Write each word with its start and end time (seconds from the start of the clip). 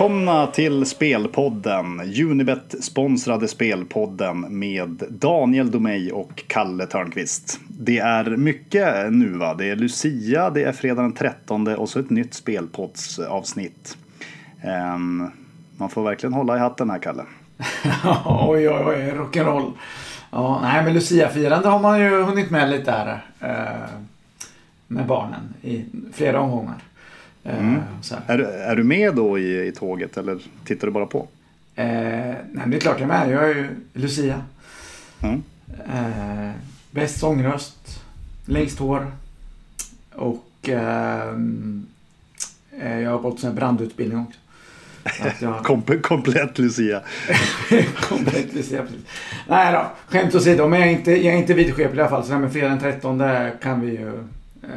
Välkomna 0.00 0.46
till 0.46 0.86
Spelpodden, 0.86 2.00
Unibet-sponsrade 2.00 3.48
Spelpodden 3.48 4.58
med 4.58 5.02
Daniel 5.08 5.70
Domeij 5.70 6.12
och 6.12 6.42
Kalle 6.46 6.86
Törnqvist. 6.86 7.60
Det 7.68 7.98
är 7.98 8.24
mycket 8.24 9.12
nu 9.12 9.28
va? 9.28 9.54
Det 9.54 9.70
är 9.70 9.76
Lucia, 9.76 10.50
det 10.50 10.62
är 10.62 10.72
fredag 10.72 11.02
den 11.02 11.12
13 11.12 11.68
och 11.68 11.88
så 11.88 11.98
ett 11.98 12.10
nytt 12.10 12.34
spelpoddsavsnitt. 12.34 13.98
Um, 14.64 14.70
ehm, 14.70 15.30
man 15.76 15.90
får 15.90 16.02
verkligen 16.02 16.32
hålla 16.32 16.56
i 16.56 16.58
hatten 16.58 16.90
här 16.90 16.98
Kalle. 16.98 17.22
oj, 18.24 18.68
oj, 18.68 18.84
oj, 18.86 19.12
rock'n'roll. 19.16 19.72
Ja, 20.30 20.60
nej, 20.62 20.84
men 20.84 20.94
Lucia-firande 20.94 21.68
har 21.68 21.78
man 21.78 22.00
ju 22.00 22.22
hunnit 22.22 22.50
med 22.50 22.70
lite 22.70 22.90
här 22.90 23.24
Eh, 23.40 23.90
med 24.86 25.06
barnen 25.06 25.54
i 25.62 25.84
flera 26.12 26.40
omgångar. 26.40 26.74
Eh, 27.44 27.58
mm. 27.58 27.80
Är, 28.26 28.38
du, 28.38 28.46
är 28.46 28.76
du 28.76 28.84
med 28.84 29.14
då 29.14 29.38
i, 29.38 29.66
i 29.66 29.72
tåget 29.72 30.16
eller 30.16 30.38
tittar 30.64 30.86
du 30.86 30.92
bara 30.92 31.06
på? 31.06 31.28
Eh, 31.74 31.86
nej, 32.52 32.64
det 32.66 32.76
är 32.76 32.80
klart 32.80 33.00
jag 33.00 33.10
är 33.10 33.26
med. 33.26 33.30
Jag 33.30 33.50
är 33.50 33.54
ju 33.54 33.68
Lucia. 33.92 34.42
Mm. 35.22 35.42
Eh, 35.86 36.50
bäst 36.90 37.18
sångröst, 37.18 38.02
längst 38.44 38.78
hår 38.78 39.12
och 40.14 40.68
eh, 40.68 41.34
eh 42.80 43.00
jag 43.00 43.10
har 43.10 43.18
gått 43.18 43.42
en 43.42 43.54
brandutbildning 43.54 44.18
också. 44.18 44.38
Jag... 45.40 45.58
Kom, 45.64 45.82
komplett 46.02 46.58
Lucia. 46.58 47.00
komplett 48.08 48.54
Lucia, 48.54 48.82
precis. 48.82 49.04
Nej 49.48 49.72
då, 49.72 49.86
skämt 50.08 50.34
åsido. 50.34 50.68
Men 50.68 50.80
jag 50.80 50.88
är 50.88 50.92
inte, 50.92 51.10
jag 51.12 51.34
är 51.34 51.38
inte 51.38 51.54
vidskeplig 51.54 51.98
i 51.98 52.00
alla 52.00 52.10
fall. 52.10 52.22
Så 52.22 52.28
det 52.28 52.34
här 52.34 52.42
med 52.42 52.52
fredag 52.52 52.68
den 52.68 52.78
13 52.78 53.22
kan 53.62 53.80
vi 53.80 53.90
ju 53.90 54.08
eh, 54.62 54.70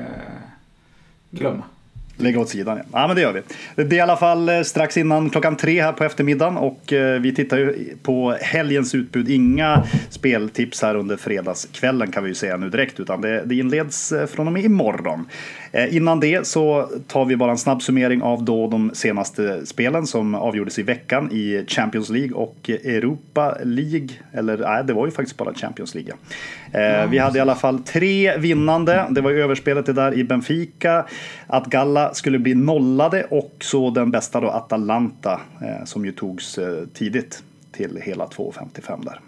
glömma. 1.31 1.63
Lägga 2.17 2.39
åt 2.39 2.49
sidan, 2.49 2.77
ja. 2.77 2.83
ja. 2.91 3.07
men 3.07 3.15
det 3.15 3.21
gör 3.21 3.33
vi. 3.33 3.41
Det 3.75 3.95
är 3.95 3.97
i 3.97 3.99
alla 3.99 4.17
fall 4.17 4.49
eh, 4.49 4.61
strax 4.61 4.97
innan 4.97 5.29
klockan 5.29 5.55
tre 5.55 5.81
här 5.81 5.91
på 5.91 6.03
eftermiddagen 6.03 6.57
och 6.57 6.93
eh, 6.93 7.21
vi 7.21 7.35
tittar 7.35 7.57
ju 7.57 7.95
på 8.03 8.37
helgens 8.41 8.95
utbud. 8.95 9.29
Inga 9.29 9.83
speltips 10.09 10.81
här 10.81 10.95
under 10.95 11.17
fredagskvällen 11.17 12.11
kan 12.11 12.23
vi 12.23 12.29
ju 12.29 12.35
säga 12.35 12.57
nu 12.57 12.69
direkt, 12.69 12.99
utan 12.99 13.21
det, 13.21 13.43
det 13.45 13.55
inleds 13.55 14.11
eh, 14.11 14.27
från 14.27 14.47
och 14.47 14.53
med 14.53 14.65
imorgon. 14.65 15.25
Innan 15.89 16.19
det 16.19 16.47
så 16.47 16.89
tar 17.07 17.25
vi 17.25 17.35
bara 17.35 17.51
en 17.51 17.57
snabb 17.57 17.81
summering 17.81 18.21
av 18.21 18.43
då 18.43 18.67
de 18.67 18.91
senaste 18.93 19.65
spelen 19.65 20.07
som 20.07 20.35
avgjordes 20.35 20.79
i 20.79 20.83
veckan 20.83 21.31
i 21.31 21.65
Champions 21.67 22.09
League 22.09 22.33
och 22.33 22.69
Europa 22.69 23.57
League. 23.63 24.09
Eller 24.33 24.57
nej, 24.57 24.83
det 24.83 24.93
var 24.93 25.05
ju 25.05 25.11
faktiskt 25.11 25.37
bara 25.37 25.53
Champions 25.53 25.95
League. 25.95 26.13
Vi 27.07 27.17
hade 27.17 27.37
i 27.37 27.41
alla 27.41 27.55
fall 27.55 27.79
tre 27.79 28.37
vinnande. 28.37 29.07
Det 29.09 29.21
var 29.21 29.31
ju 29.31 29.43
överspelet 29.43 29.85
det 29.85 29.93
där 29.93 30.13
i 30.13 30.23
Benfica. 30.23 31.05
Att 31.47 31.67
Galla 32.03 32.13
skulle 32.13 32.39
bli 32.39 32.55
nollade 32.55 33.23
och 33.23 33.55
så 33.61 33.89
den 33.89 34.11
bästa 34.11 34.41
då 34.41 34.47
Atalanta 34.49 35.41
eh, 35.61 35.85
som 35.85 36.05
ju 36.05 36.11
togs 36.11 36.59
tidigt 36.93 37.43
till 37.71 37.99
hela 38.03 38.25
2,55 38.25 39.05
där. 39.05 39.19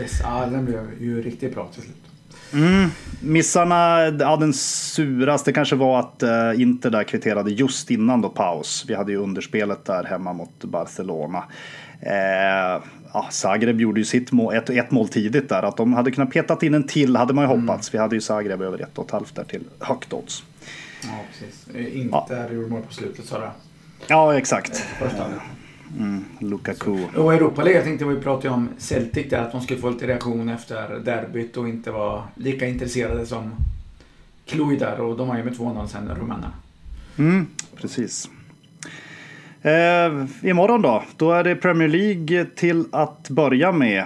Yes, 0.00 0.20
ja, 0.22 0.46
den 0.50 0.64
blev 0.64 1.02
ju 1.02 1.22
riktigt 1.22 1.54
bra 1.54 1.68
till 1.74 1.82
slut. 1.82 1.96
Mm. 2.52 2.90
Missarna, 3.22 4.06
ja 4.20 4.36
den 4.36 4.52
suraste 4.52 5.52
kanske 5.52 5.76
var 5.76 6.00
att 6.00 6.22
uh, 6.22 6.62
Inter 6.62 6.90
där 6.90 7.04
kvitterade 7.04 7.50
just 7.50 7.90
innan 7.90 8.20
då 8.20 8.28
paus. 8.28 8.84
Vi 8.88 8.94
hade 8.94 9.12
ju 9.12 9.18
underspelet 9.18 9.84
där 9.84 10.04
hemma 10.04 10.32
mot 10.32 10.64
Barcelona. 10.64 11.44
Uh, 12.02 12.84
ja, 13.12 13.26
Zagreb 13.30 13.80
gjorde 13.80 14.00
ju 14.00 14.04
sitt 14.04 14.32
mål, 14.32 14.54
ett, 14.54 14.70
ett 14.70 14.90
mål 14.90 15.08
tidigt 15.08 15.48
där. 15.48 15.62
Att 15.62 15.76
de 15.76 15.92
hade 15.92 16.10
kunnat 16.10 16.30
petat 16.30 16.62
in 16.62 16.74
en 16.74 16.86
till 16.86 17.16
hade 17.16 17.34
man 17.34 17.44
ju 17.44 17.50
mm. 17.50 17.68
hoppats. 17.68 17.88
Mm. 17.88 17.98
Vi 17.98 18.02
hade 18.02 18.14
ju 18.14 18.20
Zagreb 18.20 18.62
över 18.62 18.78
ett 18.82 18.98
och 18.98 19.04
ett 19.04 19.10
halvt 19.10 19.34
där 19.34 19.44
till 19.44 19.64
högt 19.78 20.12
odds. 20.12 20.42
Ja, 21.02 21.24
precis. 21.28 21.68
Inter 21.94 22.46
ja. 22.48 22.52
gjorde 22.52 22.68
mål 22.68 22.82
på 22.82 22.94
slutet 22.94 23.24
sa 23.24 23.38
du? 23.38 23.46
Ja, 24.06 24.38
exakt. 24.38 24.76
Första. 24.76 25.26
Mm, 25.98 26.24
Lukaku. 26.38 27.06
Och 27.16 27.34
Europa 27.34 27.62
League, 27.62 27.78
jag 27.78 27.84
tänkte 27.84 28.04
vi 28.04 28.16
pratade 28.16 28.54
om 28.54 28.68
Celtic 28.78 29.30
där, 29.30 29.42
att 29.42 29.52
de 29.52 29.60
skulle 29.60 29.80
få 29.80 29.90
lite 29.90 30.06
reaktion 30.06 30.48
efter 30.48 30.98
derbyt 30.98 31.56
och 31.56 31.68
inte 31.68 31.90
vara 31.90 32.22
lika 32.34 32.66
intresserade 32.66 33.26
som 33.26 33.52
Cluj 34.46 34.76
där 34.76 35.00
och 35.00 35.16
de 35.16 35.28
har 35.28 35.36
ju 35.36 35.44
med 35.44 35.52
2-0 35.52 35.86
sen, 35.86 36.08
rumänerna. 36.08 36.52
Mm, 37.18 37.46
precis. 37.76 38.28
Eh, 39.62 40.26
imorgon 40.42 40.82
då, 40.82 41.04
då 41.16 41.32
är 41.32 41.44
det 41.44 41.56
Premier 41.56 41.88
League 41.88 42.46
till 42.56 42.84
att 42.92 43.28
börja 43.28 43.72
med. 43.72 44.04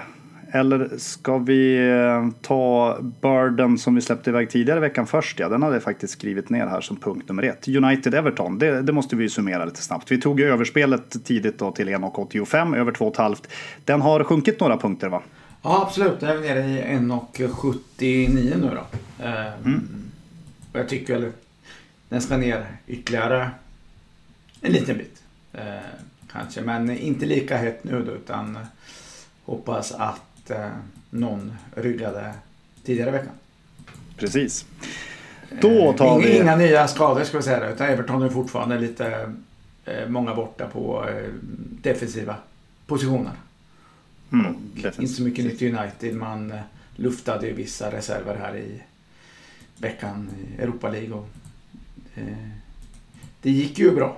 Eller 0.55 0.99
ska 0.99 1.39
vi 1.39 1.89
eh, 1.89 2.29
ta 2.43 2.99
Burden 3.21 3.79
som 3.79 3.95
vi 3.95 4.01
släppte 4.01 4.31
iväg 4.31 4.51
tidigare 4.51 4.79
i 4.79 4.81
veckan 4.81 5.07
först? 5.07 5.39
Ja, 5.39 5.49
den 5.49 5.63
hade 5.63 5.75
jag 5.75 5.83
faktiskt 5.83 6.13
skrivit 6.13 6.51
ner 6.51 6.67
här 6.67 6.81
som 6.81 6.97
punkt 6.97 7.29
nummer 7.29 7.43
ett. 7.43 7.69
United-Everton, 7.69 8.59
det, 8.59 8.83
det, 8.83 8.93
måste 8.93 9.17
vi 9.17 9.29
summera 9.29 9.65
lite 9.65 9.83
snabbt. 9.83 10.13
Vi 10.13 10.21
tog 10.21 10.41
ju 10.41 10.47
överspelet 10.47 11.25
tidigt 11.25 11.59
då 11.59 11.73
till 11.73 11.89
1,85, 11.89 12.77
över 12.77 12.93
2,5. 12.93 13.37
Den 13.85 14.01
har 14.01 14.25
sjunkit 14.25 14.61
några 14.61 14.77
punkter 14.77 15.09
va? 15.09 15.23
Ja, 15.63 15.83
absolut. 15.87 16.21
Den 16.21 16.31
är 16.31 16.41
nere 16.41 16.61
i 16.61 16.83
1,79 16.83 18.61
nu 18.61 18.71
då. 18.75 18.87
Ehm, 19.25 19.53
mm. 19.65 19.89
Och 20.73 20.79
jag 20.79 20.89
tycker 20.89 21.15
väl 21.15 21.33
den 22.09 22.21
ska 22.21 22.37
ner 22.37 22.67
ytterligare 22.87 23.51
en 24.61 24.73
liten 24.73 24.97
bit. 24.97 25.23
Ehm, 25.53 25.81
kanske, 26.33 26.61
men 26.61 26.91
inte 26.99 27.27
lika 27.27 27.57
hett 27.57 27.85
nu 27.85 28.03
då 28.03 28.13
utan 28.13 28.59
hoppas 29.45 29.93
att 29.93 30.34
eh, 30.51 30.69
någon 31.11 31.57
ryggade 31.75 32.35
tidigare 32.85 33.09
i 33.11 33.13
veckan. 33.13 33.33
Precis. 34.17 34.67
Då 35.61 35.93
tar 35.93 36.07
inga, 36.07 36.27
vi... 36.27 36.37
Inga 36.37 36.57
nya 36.57 36.89
skador 36.89 37.25
ska 37.25 37.37
vi 37.37 37.43
säga 37.43 37.71
utan 37.71 37.89
Everton 37.89 38.23
är 38.23 38.29
fortfarande 38.29 38.79
lite 38.79 39.33
eh, 39.85 40.09
många 40.09 40.35
borta 40.35 40.67
på 40.67 41.09
eh, 41.09 41.29
defensiva 41.83 42.37
positioner. 42.87 43.33
Mm, 44.33 44.55
inte 44.99 45.09
så 45.09 45.23
mycket 45.23 45.45
nytt 45.45 45.63
i 45.63 45.73
United. 45.73 46.15
Man 46.15 46.53
eh, 46.53 46.61
luftade 46.97 47.47
ju 47.47 47.53
vissa 47.53 47.93
reserver 47.93 48.37
här 48.37 48.57
i 48.57 48.83
veckan 49.79 50.31
i 50.39 50.63
Europa 50.63 50.91
League. 50.91 51.13
Och, 51.13 51.29
eh, 52.15 52.49
det 53.43 53.51
gick 53.51 53.79
ju 53.79 53.95
bra. 53.95 54.17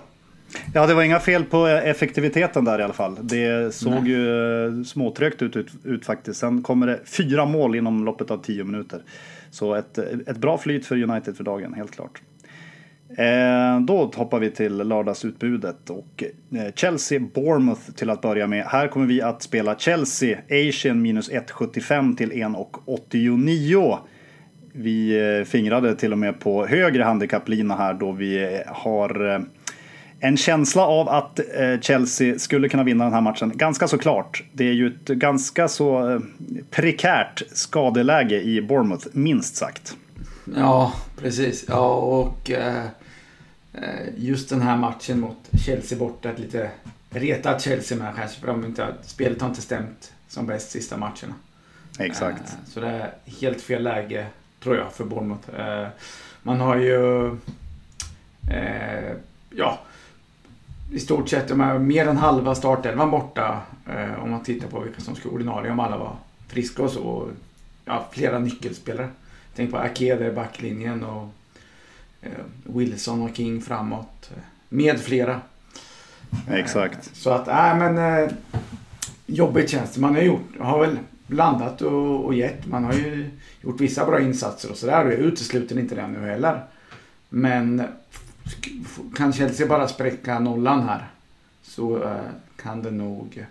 Ja, 0.75 0.87
det 0.87 0.95
var 0.95 1.03
inga 1.03 1.21
fel 1.21 1.45
på 1.45 1.67
effektiviteten 1.67 2.65
där 2.65 2.79
i 2.79 2.83
alla 2.83 2.93
fall. 2.93 3.19
Det 3.23 3.75
såg 3.75 3.93
Nej. 3.93 4.11
ju 4.11 4.67
eh, 4.67 4.83
småtrögt 4.83 5.43
ut, 5.43 5.57
ut, 5.57 5.71
ut, 5.85 6.07
faktiskt. 6.07 6.41
Sen 6.41 6.63
kommer 6.63 6.87
det 6.87 7.01
fyra 7.05 7.45
mål 7.45 7.77
inom 7.77 8.05
loppet 8.05 8.31
av 8.31 8.39
tio 8.39 8.65
minuter. 8.65 9.03
Så 9.51 9.75
ett, 9.75 9.99
ett 9.99 10.37
bra 10.37 10.59
flyt 10.59 10.87
för 10.87 11.03
United 11.03 11.37
för 11.37 11.45
dagen, 11.45 11.75
helt 11.75 11.91
klart. 11.91 12.23
Eh, 13.09 13.81
då 13.81 14.11
hoppar 14.15 14.41
vi 14.41 14.51
till 14.51 14.77
lördagsutbudet 14.77 15.91
och 15.91 16.25
eh, 16.53 16.73
Chelsea-Bournemouth 16.75 17.93
till 17.97 18.11
att 18.11 18.21
börja 18.21 18.47
med. 18.47 18.65
Här 18.65 18.89
kommer 18.89 19.07
vi 19.07 19.23
att 19.23 19.43
spela 19.43 19.79
Chelsea 19.79 20.39
Asian 20.51 21.03
minus 21.03 21.31
1,75 21.31 22.17
till 22.17 22.33
1,89. 22.33 23.99
Vi 24.73 25.19
eh, 25.39 25.45
fingrade 25.45 25.97
till 25.97 26.13
och 26.13 26.19
med 26.19 26.41
på 26.41 26.67
högre 26.67 27.03
handikapplina 27.03 27.77
här 27.77 27.95
då 27.95 28.13
vi 28.13 28.63
har 28.67 29.47
en 30.21 30.37
känsla 30.37 30.83
av 30.83 31.09
att 31.09 31.39
eh, 31.39 31.81
Chelsea 31.81 32.39
skulle 32.39 32.69
kunna 32.69 32.83
vinna 32.85 33.05
den 33.05 33.13
här 33.13 33.21
matchen. 33.21 33.53
Ganska 33.55 33.89
så 33.89 33.99
klart. 33.99 34.43
Det 34.53 34.69
är 34.69 34.73
ju 34.73 34.87
ett 34.87 35.09
ganska 35.09 35.69
så 35.69 36.11
eh, 36.11 36.21
prekärt 36.71 37.43
skadeläge 37.53 38.43
i 38.43 38.63
Bournemouth, 38.63 39.07
minst 39.13 39.57
sagt. 39.57 39.97
Ja, 40.57 40.93
precis. 41.21 41.65
Ja, 41.69 41.95
och 41.95 42.51
eh, 42.51 42.85
just 44.17 44.49
den 44.49 44.63
här 44.63 44.77
matchen 44.77 45.21
mot 45.21 45.49
Chelsea 45.67 45.99
borta, 45.99 46.31
ett 46.31 46.39
lite 46.39 46.71
retat 47.11 47.63
Chelsea 47.63 47.99
med 47.99 48.15
kanske, 48.17 48.41
för 48.41 48.47
de 48.47 48.65
inte, 48.65 48.95
spelet 49.03 49.41
har 49.41 49.49
inte 49.49 49.63
stämt 49.63 50.13
som 50.29 50.47
bäst 50.47 50.71
sista 50.71 50.97
matcherna. 50.97 51.35
Exakt. 51.99 52.57
Så 52.67 52.81
det 52.81 52.89
är 52.89 53.13
helt 53.41 53.61
fel 53.61 53.83
läge, 53.83 54.27
tror 54.63 54.77
jag, 54.77 54.93
för 54.93 55.05
Bournemouth. 55.05 55.49
Man 56.43 56.61
har 56.61 56.77
ju... 56.77 57.31
Ja, 59.51 59.79
i 60.91 61.01
stort 61.01 61.29
sett 61.29 61.49
de 61.49 61.61
är 61.61 61.79
mer 61.79 62.07
än 62.07 62.17
halva 62.17 62.55
startelvan 62.55 63.11
borta. 63.11 63.61
Eh, 63.87 64.23
om 64.23 64.31
man 64.31 64.43
tittar 64.43 64.69
på 64.69 64.81
vilka 64.81 65.01
som 65.01 65.15
ska 65.15 65.29
ordinarie, 65.29 65.73
om 65.73 65.81
alla 65.81 65.99
var 65.99 66.17
friska 66.49 66.83
och 66.83 66.91
så. 66.91 67.29
Ja, 67.85 68.07
flera 68.13 68.39
nyckelspelare. 68.39 69.09
Tänk 69.55 69.71
på 69.71 69.77
Akede 69.77 70.27
i 70.27 70.33
backlinjen 70.33 71.05
och 71.05 71.29
eh, 72.23 72.31
Wilson 72.65 73.23
och 73.23 73.37
King 73.37 73.63
framåt. 73.63 74.31
Med 74.69 75.01
flera. 75.01 75.41
Exakt. 76.51 76.97
Eh, 76.97 77.13
så 77.13 77.31
att, 77.31 77.47
nej 77.47 77.77
men 77.77 78.23
eh, 78.23 78.31
jobbigt 79.27 79.71
känns 79.71 79.95
det. 79.95 80.01
Man 80.01 80.15
har 80.15 80.23
gjort, 80.23 80.59
har 80.61 80.81
väl 80.81 80.99
blandat 81.27 81.83
och, 81.83 82.25
och 82.25 82.35
gett. 82.35 82.67
Man 82.67 82.85
har 82.85 82.93
ju 82.93 83.31
gjort 83.63 83.81
vissa 83.81 84.07
bra 84.07 84.21
insatser 84.21 84.71
och 84.71 84.77
sådär. 84.77 85.05
Jag 85.05 85.13
utesluter 85.13 85.79
inte 85.79 85.95
det 85.95 86.07
nu 86.07 86.27
heller. 86.27 86.65
Men 87.29 87.83
kan 89.17 89.33
Chelsea 89.33 89.67
bara 89.67 89.89
spräcka 89.89 90.39
nollan 90.39 90.83
här 90.83 91.07
så 91.63 92.03
eh, 92.03 92.17
kan 92.57 92.83
det 92.83 92.91
nog 92.91 93.47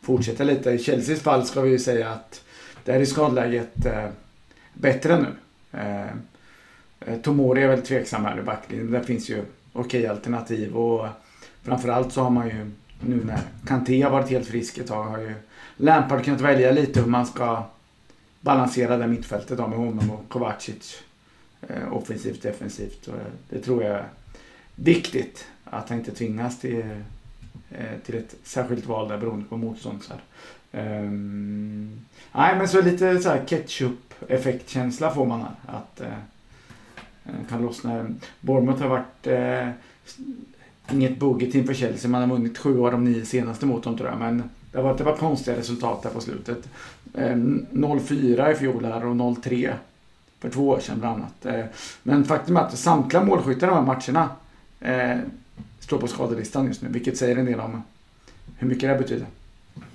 fortsätta 0.00 0.44
lite. 0.44 0.70
I 0.70 0.78
Chelseas 0.78 1.20
fall 1.20 1.46
ska 1.46 1.60
vi 1.60 1.70
ju 1.70 1.78
säga 1.78 2.10
att 2.10 2.44
där 2.84 3.00
är 3.00 3.04
skadeläget 3.04 3.86
eh, 3.86 4.08
bättre 4.74 5.20
nu. 5.20 5.28
Eh, 5.78 7.16
Tomori 7.22 7.62
är 7.62 7.68
väl 7.68 7.82
tveksam 7.82 8.24
här 8.24 8.38
i 8.38 8.42
backlinjen. 8.42 8.90
Där 8.90 9.02
finns 9.02 9.30
ju 9.30 9.44
okej 9.72 10.06
alternativ 10.06 10.76
och 10.76 11.06
framförallt 11.62 12.12
så 12.12 12.22
har 12.22 12.30
man 12.30 12.48
ju 12.48 12.70
nu 13.00 13.24
när 13.24 13.40
Kanté 13.66 14.02
har 14.02 14.10
varit 14.10 14.30
helt 14.30 14.46
frisk 14.46 14.78
ett 14.78 14.86
tag 14.86 15.04
har 15.04 15.18
ju 15.18 15.34
Lampard 15.76 16.24
kunnat 16.24 16.40
välja 16.40 16.72
lite 16.72 17.00
hur 17.00 17.06
man 17.06 17.26
ska 17.26 17.62
balansera 18.40 18.96
det 18.96 19.06
mittfältet 19.06 19.58
med 19.58 19.78
honom 19.78 20.10
och 20.10 20.28
Kovacic. 20.28 21.02
Offensivt, 21.90 22.42
defensivt. 22.42 23.08
Det 23.48 23.58
tror 23.58 23.84
jag 23.84 24.04
viktigt. 24.82 25.46
Att 25.64 25.88
han 25.88 25.98
inte 25.98 26.10
tvingas 26.10 26.58
till, 26.58 26.84
eh, 27.70 27.98
till 28.06 28.14
ett 28.14 28.34
särskilt 28.42 28.86
val 28.86 29.08
där 29.08 29.18
beroende 29.18 29.46
på 29.48 29.56
motstånd. 29.56 30.02
Så 30.02 30.12
um, 30.12 30.20
ehm, 30.72 32.00
nej 32.32 32.56
men 32.56 32.68
så 32.68 32.82
lite 32.82 33.18
så 33.18 33.28
här 33.28 33.44
ketchup-effektkänsla 33.46 35.14
får 35.14 35.26
man 35.26 35.40
här. 35.40 35.54
Att 35.66 36.00
uh, 36.00 37.48
kan 37.48 37.62
lossna. 37.62 38.06
Bournemouth 38.40 38.82
har 38.82 38.88
varit 38.88 39.26
uh, 39.26 39.70
inget 40.92 41.18
bogeyteam 41.18 41.66
för 41.66 41.74
Chelsea. 41.74 42.10
Man 42.10 42.20
har 42.20 42.36
vunnit 42.36 42.58
sju 42.58 42.80
av 42.80 42.92
de 42.92 43.04
nio 43.04 43.24
senaste 43.24 43.66
mot 43.66 43.84
dem 43.84 43.96
tror 43.96 44.08
jag. 44.08 44.18
Men 44.18 44.50
det 44.72 44.78
har 44.78 44.84
varit, 44.84 44.98
det 44.98 45.04
var 45.04 45.16
konstiga 45.16 45.56
resultat 45.56 46.02
där 46.02 46.10
på 46.10 46.20
slutet. 46.20 46.68
Ehm, 47.14 47.66
um, 47.72 47.84
0-4 47.84 48.52
i 48.52 48.54
fjol 48.54 48.84
här 48.84 49.06
och 49.06 49.16
0-3 49.16 49.72
för 50.40 50.50
två 50.50 50.68
år 50.68 50.80
sedan 50.80 51.00
bland 51.00 51.16
annat. 51.16 51.68
Men 52.02 52.24
faktum 52.24 52.56
är 52.56 52.60
att 52.60 52.78
samtliga 52.78 53.24
målskyttar 53.24 53.66
i 53.66 53.70
de 53.70 53.76
här 53.76 53.94
matcherna 53.96 54.28
eh, 54.80 55.18
står 55.80 55.98
på 55.98 56.06
skadelistan 56.06 56.66
just 56.66 56.82
nu. 56.82 56.88
Vilket 56.88 57.16
säger 57.16 57.36
en 57.36 57.44
del 57.44 57.60
om 57.60 57.82
hur 58.56 58.68
mycket 58.68 58.88
det 58.90 58.98
betyder. 58.98 59.26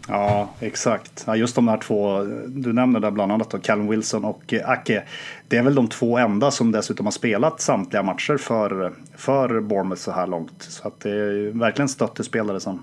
Ja, 0.08 0.50
exakt. 0.60 1.24
Ja, 1.28 1.36
just 1.36 1.56
de 1.56 1.68
här 1.68 1.78
två, 1.78 2.24
du 2.48 2.74
nämner 2.74 3.00
där 3.00 3.12
bland 3.12 3.32
annat 3.32 3.50
då, 3.50 3.58
Callum 3.58 3.88
Wilson 3.88 4.26
och 4.26 4.54
Ake. 4.66 5.04
Det 5.48 5.58
är 5.58 5.64
väl 5.64 5.76
de 5.76 5.88
två 5.88 6.18
enda 6.18 6.52
som 6.52 6.72
dessutom 6.72 7.06
har 7.06 7.12
spelat 7.12 7.62
samtliga 7.62 8.04
matcher 8.04 8.38
för, 8.38 8.94
för 9.16 9.62
Bournemouth 9.62 10.02
så 10.02 10.12
här 10.12 10.28
långt. 10.28 10.64
Så 10.64 10.88
att 10.88 11.00
det 11.00 11.10
är 11.10 11.60
verkligen 11.60 11.90
stöttespelare 11.90 12.60
som, 12.60 12.82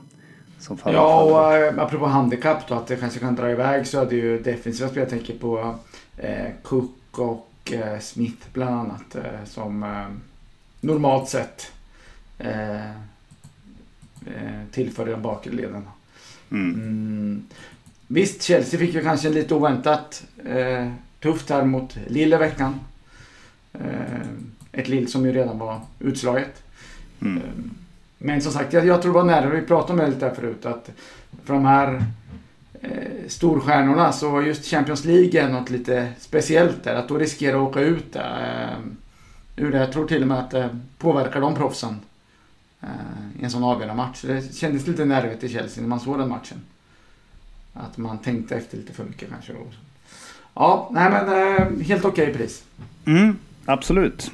som 0.58 0.78
faller. 0.78 0.98
Ja, 0.98 1.22
och 1.22 1.56
äh, 1.56 1.78
apropå 1.78 2.06
handikapp 2.06 2.68
då, 2.68 2.74
att 2.74 2.86
det 2.86 2.96
kanske 2.96 3.20
kan 3.20 3.36
dra 3.36 3.50
iväg 3.50 3.86
så 3.86 4.00
är 4.00 4.06
det 4.06 4.16
ju 4.16 4.38
defensiva 4.42 4.88
spel. 4.88 5.00
Jag 5.00 5.10
tänker 5.10 5.34
på 5.38 5.74
eh, 6.16 6.46
Cook 6.62 7.18
och 7.18 7.72
eh, 7.72 7.98
Smith 8.00 8.46
bland 8.52 8.74
annat. 8.74 9.14
Eh, 9.14 9.44
som 9.44 9.82
eh, 9.82 10.06
normalt 10.80 11.28
sett 11.28 11.72
eh, 12.40 12.90
tillför 14.70 15.06
den 15.06 15.22
bakre 15.22 15.52
leden. 15.52 15.82
Mm. 16.50 16.74
Mm. 16.74 17.46
Visst, 18.06 18.42
Chelsea 18.42 18.80
fick 18.80 18.94
ju 18.94 19.02
kanske 19.02 19.28
lite 19.28 19.54
oväntat 19.54 20.24
eh, 20.44 20.88
tufft 21.20 21.50
här 21.50 21.64
mot 21.64 21.96
Lille 22.06 22.38
veckan. 22.38 22.80
Eh, 23.72 24.20
ett 24.72 24.88
Lille 24.88 25.06
som 25.06 25.26
ju 25.26 25.32
redan 25.32 25.58
var 25.58 25.80
utslaget. 25.98 26.62
Mm. 27.20 27.36
Eh, 27.36 27.42
men 28.18 28.42
som 28.42 28.52
sagt, 28.52 28.72
jag, 28.72 28.86
jag 28.86 29.02
tror 29.02 29.12
det 29.12 29.18
var 29.18 29.24
nära, 29.24 29.50
vi 29.50 29.62
pratade 29.62 29.92
om 29.92 29.98
det 29.98 30.14
lite 30.14 30.26
här 30.26 30.34
förut, 30.34 30.66
att 30.66 30.90
för 31.44 31.54
de 31.54 31.64
här 31.64 32.04
eh, 32.80 33.28
storstjärnorna 33.28 34.12
så 34.12 34.30
var 34.30 34.42
just 34.42 34.64
Champions 34.64 35.04
League 35.04 35.48
något 35.48 35.70
lite 35.70 36.12
speciellt 36.18 36.84
där. 36.84 36.94
Att 36.94 37.08
då 37.08 37.18
riskera 37.18 37.56
att 37.56 37.68
åka 37.68 37.80
ut 37.80 38.12
där. 38.12 38.68
Eh, 38.68 39.64
ur 39.64 39.72
det. 39.72 39.78
Jag 39.78 39.92
tror 39.92 40.06
till 40.06 40.22
och 40.22 40.28
med 40.28 40.38
att 40.38 40.50
det 40.50 40.78
påverkar 40.98 41.40
de 41.40 41.54
proffsen 41.54 42.00
Eh, 42.82 43.40
i 43.40 43.44
en 43.44 43.50
sån 43.50 43.64
avgörande 43.64 43.94
match. 43.94 44.22
Det 44.22 44.54
kändes 44.54 44.86
lite 44.86 45.04
nervigt 45.04 45.44
i 45.44 45.48
Chelsea 45.48 45.82
när 45.82 45.88
man 45.88 46.00
såg 46.00 46.18
den 46.18 46.28
matchen. 46.28 46.58
Att 47.74 47.96
man 47.96 48.18
tänkte 48.18 48.56
efter 48.56 48.76
lite 48.76 48.92
för 48.92 49.04
mycket 49.04 49.28
kanske. 49.30 49.52
Ja, 50.54 50.90
nej 50.92 51.10
men 51.10 51.28
eh, 51.28 51.86
helt 51.86 52.04
okej 52.04 52.30
okay 52.30 52.34
pris. 52.34 52.64
Mm, 53.04 53.36
absolut. 53.64 54.30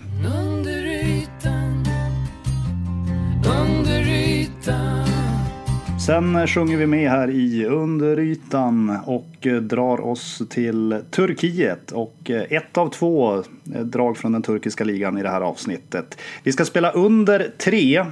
Sen 6.07 6.37
eh, 6.37 6.47
sjunger 6.47 6.77
vi 6.77 6.87
med 6.87 7.11
här 7.11 7.31
i 7.31 7.65
under 7.65 8.19
ytan 8.19 8.99
och 9.07 9.47
drar 9.63 10.01
oss 10.01 10.43
till 10.49 11.03
Turkiet 11.11 11.93
och 11.93 12.31
ett 12.31 12.79
av 12.79 12.89
två 12.89 13.43
drag 13.65 14.17
från 14.17 14.33
den 14.33 14.43
turkiska 14.43 14.85
ligan 14.85 15.19
i 15.19 15.23
det 15.23 15.29
här 15.31 15.41
avsnittet. 15.41 16.19
Vi 16.43 16.53
ska 16.53 16.65
spela 16.65 16.91
under 16.91 17.53
tre 17.59 18.05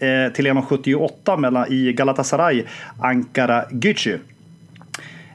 eh, 0.00 0.32
till 0.32 0.46
1,78 0.46 1.36
mellan 1.36 1.72
i 1.72 1.92
Galatasaray, 1.92 2.64
Ankara, 3.00 3.64
Gücü. 3.70 4.18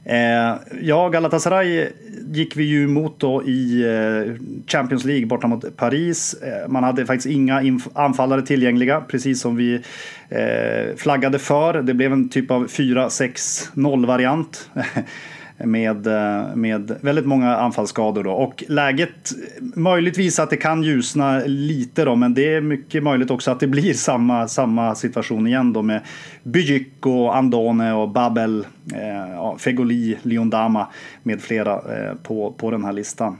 Eh, 0.05 0.55
ja, 0.81 1.09
Galatasaray 1.09 1.89
gick 2.27 2.57
vi 2.57 2.63
ju 2.63 2.83
emot 2.83 3.19
då 3.19 3.43
i 3.43 3.83
eh, 3.83 4.33
Champions 4.67 5.05
League 5.05 5.25
borta 5.25 5.47
mot 5.47 5.77
Paris. 5.77 6.33
Eh, 6.33 6.67
man 6.67 6.83
hade 6.83 7.05
faktiskt 7.05 7.35
inga 7.35 7.79
anfallare 7.93 8.41
tillgängliga, 8.41 9.01
precis 9.01 9.41
som 9.41 9.55
vi 9.55 9.81
eh, 10.29 10.95
flaggade 10.97 11.39
för. 11.39 11.81
Det 11.81 11.93
blev 11.93 12.13
en 12.13 12.29
typ 12.29 12.51
av 12.51 12.67
4-6-0 12.67 14.05
variant. 14.05 14.69
med, 15.57 16.07
eh, 16.07 16.55
med 16.55 16.95
väldigt 17.01 17.25
många 17.25 17.57
anfallsskador. 17.57 18.23
Då. 18.23 18.31
Och 18.31 18.63
läget, 18.67 19.31
möjligtvis 19.75 20.39
att 20.39 20.49
det 20.49 20.57
kan 20.57 20.83
ljusna 20.83 21.41
lite 21.45 22.05
då, 22.05 22.15
men 22.15 22.33
det 22.33 22.53
är 22.53 22.61
mycket 22.61 23.03
möjligt 23.03 23.31
också 23.31 23.51
att 23.51 23.59
det 23.59 23.67
blir 23.67 23.93
samma, 23.93 24.47
samma 24.47 24.95
situation 24.95 25.47
igen 25.47 25.73
då 25.73 25.81
med 25.81 26.01
Byjik 26.43 27.05
och 27.05 27.37
Andone 27.37 27.93
och 27.93 28.09
Babel, 28.09 28.65
eh, 28.93 29.57
Fegoli, 29.57 30.17
Liondama 30.21 30.87
med 31.23 31.41
flera 31.41 31.73
eh, 31.73 32.15
på, 32.23 32.51
på 32.51 32.71
den 32.71 32.85
här 32.85 32.93
listan. 32.93 33.37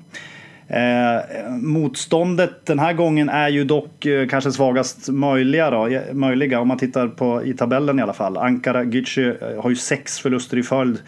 Eh, 0.68 1.52
motståndet 1.52 2.66
den 2.66 2.80
här 2.80 2.94
gången 2.94 3.30
är 3.30 3.50
ju 3.50 3.64
dock 3.64 4.06
eh, 4.06 4.28
kanske 4.28 4.52
svagast 4.52 5.10
möjliga, 5.10 5.70
då, 5.70 5.90
möjliga 6.14 6.60
om 6.60 6.68
man 6.68 6.78
tittar 6.78 7.08
på 7.08 7.46
i 7.46 7.54
tabellen 7.54 8.00
i 8.00 8.02
alla 8.02 8.14
fall. 8.14 8.38
Ankara 8.38 8.84
Gücü 8.84 9.54
eh, 9.54 9.64
har 9.64 9.70
ju 9.70 9.76
sex 9.76 10.20
förluster 10.20 10.58
i 10.58 10.64
följd 10.64 11.00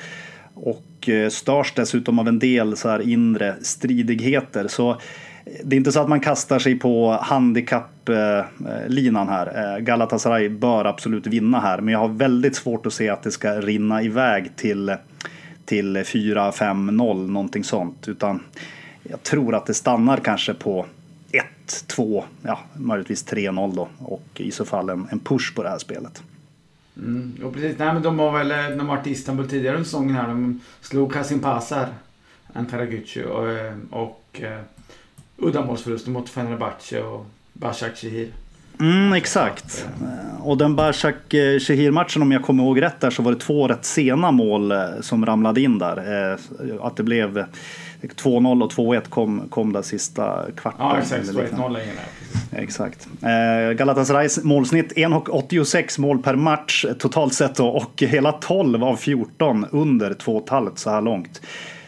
och 0.64 1.10
eh, 1.10 1.30
störs 1.30 1.74
dessutom 1.76 2.20
av 2.20 2.28
en 2.28 2.40
del 2.40 2.78
så 2.78 2.90
här 2.90 3.10
inre 3.10 3.56
stridigheter. 3.62 4.68
Så 4.68 4.92
eh, 4.92 4.98
det 5.64 5.76
är 5.76 5.78
inte 5.78 5.92
så 5.92 6.00
att 6.00 6.10
man 6.10 6.20
kastar 6.20 6.60
sig 6.60 6.80
på 6.80 7.20
handikapplinan 7.22 9.30
här. 9.30 9.76
Eh, 9.76 9.80
Galatasaray 9.80 10.50
bör 10.50 10.86
absolut 10.86 11.28
vinna 11.28 11.60
här, 11.60 11.82
men 11.82 11.92
jag 11.92 12.00
har 12.00 12.08
väldigt 12.08 12.56
svårt 12.56 12.86
att 12.86 12.94
se 12.94 13.10
att 13.10 13.24
det 13.24 13.32
ska 13.32 13.62
rinna 13.62 14.04
iväg 14.04 14.56
till, 14.56 14.96
till 15.66 15.98
4-5-0, 15.98 17.32
någonting 17.32 17.64
sånt. 17.64 18.08
Utan 18.08 18.44
jag 19.04 19.24
tror 19.24 19.56
att 19.56 19.66
det 19.66 19.74
stannar 19.74 20.18
kanske 20.18 20.54
på 20.54 20.86
1, 21.32 21.46
2, 21.88 22.24
ja, 22.42 22.60
möjligtvis 22.74 23.26
3-0 23.26 23.76
då. 23.76 23.88
Och 24.00 24.28
i 24.36 24.52
så 24.52 24.66
fall 24.66 24.90
en, 24.90 25.08
en 25.12 25.20
push 25.20 25.56
på 25.56 25.64
det 25.64 25.70
här 25.70 25.78
spelet. 25.78 26.24
Mm, 27.00 27.34
jo, 27.42 27.52
precis. 27.52 27.78
Nej, 27.78 27.94
men 27.94 28.04
de 28.04 28.18
var 28.18 28.32
väl, 28.32 28.78
de 28.78 28.80
har 28.80 28.96
varit 28.96 29.08
i 29.08 29.12
Istanbul 29.12 29.50
tidigare 29.50 29.76
under 29.76 29.86
säsongen 29.86 30.16
här. 30.16 30.28
De 30.28 30.62
slog 30.82 31.14
Kasim 31.14 31.40
Pasar, 31.40 31.88
Ankaragucu 32.54 33.24
och, 33.24 33.52
eh, 33.52 33.74
och 33.92 34.42
uh, 34.44 34.60
uddamålsförlusten 35.38 36.14
mot 36.14 36.30
Fenerbahce 36.30 37.02
och 37.02 37.26
Bashak 37.54 37.98
Shehir. 37.98 38.28
Mm, 38.80 39.14
exakt. 39.14 39.88
Eh, 40.02 40.46
och 40.46 40.58
den 40.58 40.76
Bashak 40.76 41.16
Shehir-matchen, 41.60 42.22
om 42.22 42.32
jag 42.32 42.44
kommer 42.44 42.64
ihåg 42.64 42.82
rätt 42.82 43.00
där, 43.00 43.10
så 43.10 43.22
var 43.22 43.32
det 43.32 43.40
två 43.40 43.68
rätt 43.68 43.86
sena 43.86 44.32
mål 44.32 44.74
som 45.02 45.26
ramlade 45.26 45.62
in 45.62 45.80
där. 45.80 46.38
Att 46.82 46.96
det 46.96 47.04
blev 47.04 47.46
2-0 48.02 48.64
och 48.64 48.72
2-1 48.72 49.10
kom, 49.10 49.50
kom 49.50 49.74
där 49.74 49.82
sista 49.82 50.46
kvarten. 50.56 50.80
Ja, 50.86 50.98
exakt. 50.98 51.24
2-1-0 51.24 51.80
Exakt. 52.52 53.08
Eh, 53.22 53.74
Galatasarays 53.74 54.44
målsnitt 54.44 54.94
1,86 54.94 56.00
mål 56.00 56.24
per 56.24 56.36
match 56.36 56.86
eh, 56.86 56.94
totalt 56.94 57.34
sett 57.34 57.56
då, 57.56 57.68
och 57.68 58.04
hela 58.04 58.32
12 58.32 58.84
av 58.84 58.96
14 58.96 59.66
under 59.72 60.12
2,5 60.12 60.72
så 60.76 60.90
här 60.90 61.02
långt. 61.02 61.42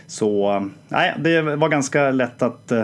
Så 0.08 0.56
eh, 0.56 0.64
nej, 0.88 1.14
det 1.20 1.42
var 1.42 1.70
ganska 1.70 2.12
lätt 2.12 2.42
att 2.42 2.72
eh, 2.72 2.84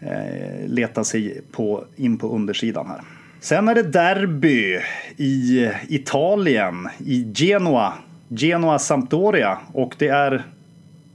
eh, 0.00 0.66
leta 0.66 1.04
sig 1.04 1.40
på, 1.52 1.84
in 1.96 2.18
på 2.18 2.28
undersidan 2.28 2.86
här. 2.86 3.00
Sen 3.40 3.68
är 3.68 3.74
det 3.74 3.82
derby 3.82 4.78
i 5.16 5.70
Italien, 5.88 6.88
i 7.06 7.32
Genoa. 7.34 7.92
Genoa 8.28 8.78
Sampdoria 8.78 9.58
och 9.72 9.94
det 9.98 10.08
är 10.08 10.44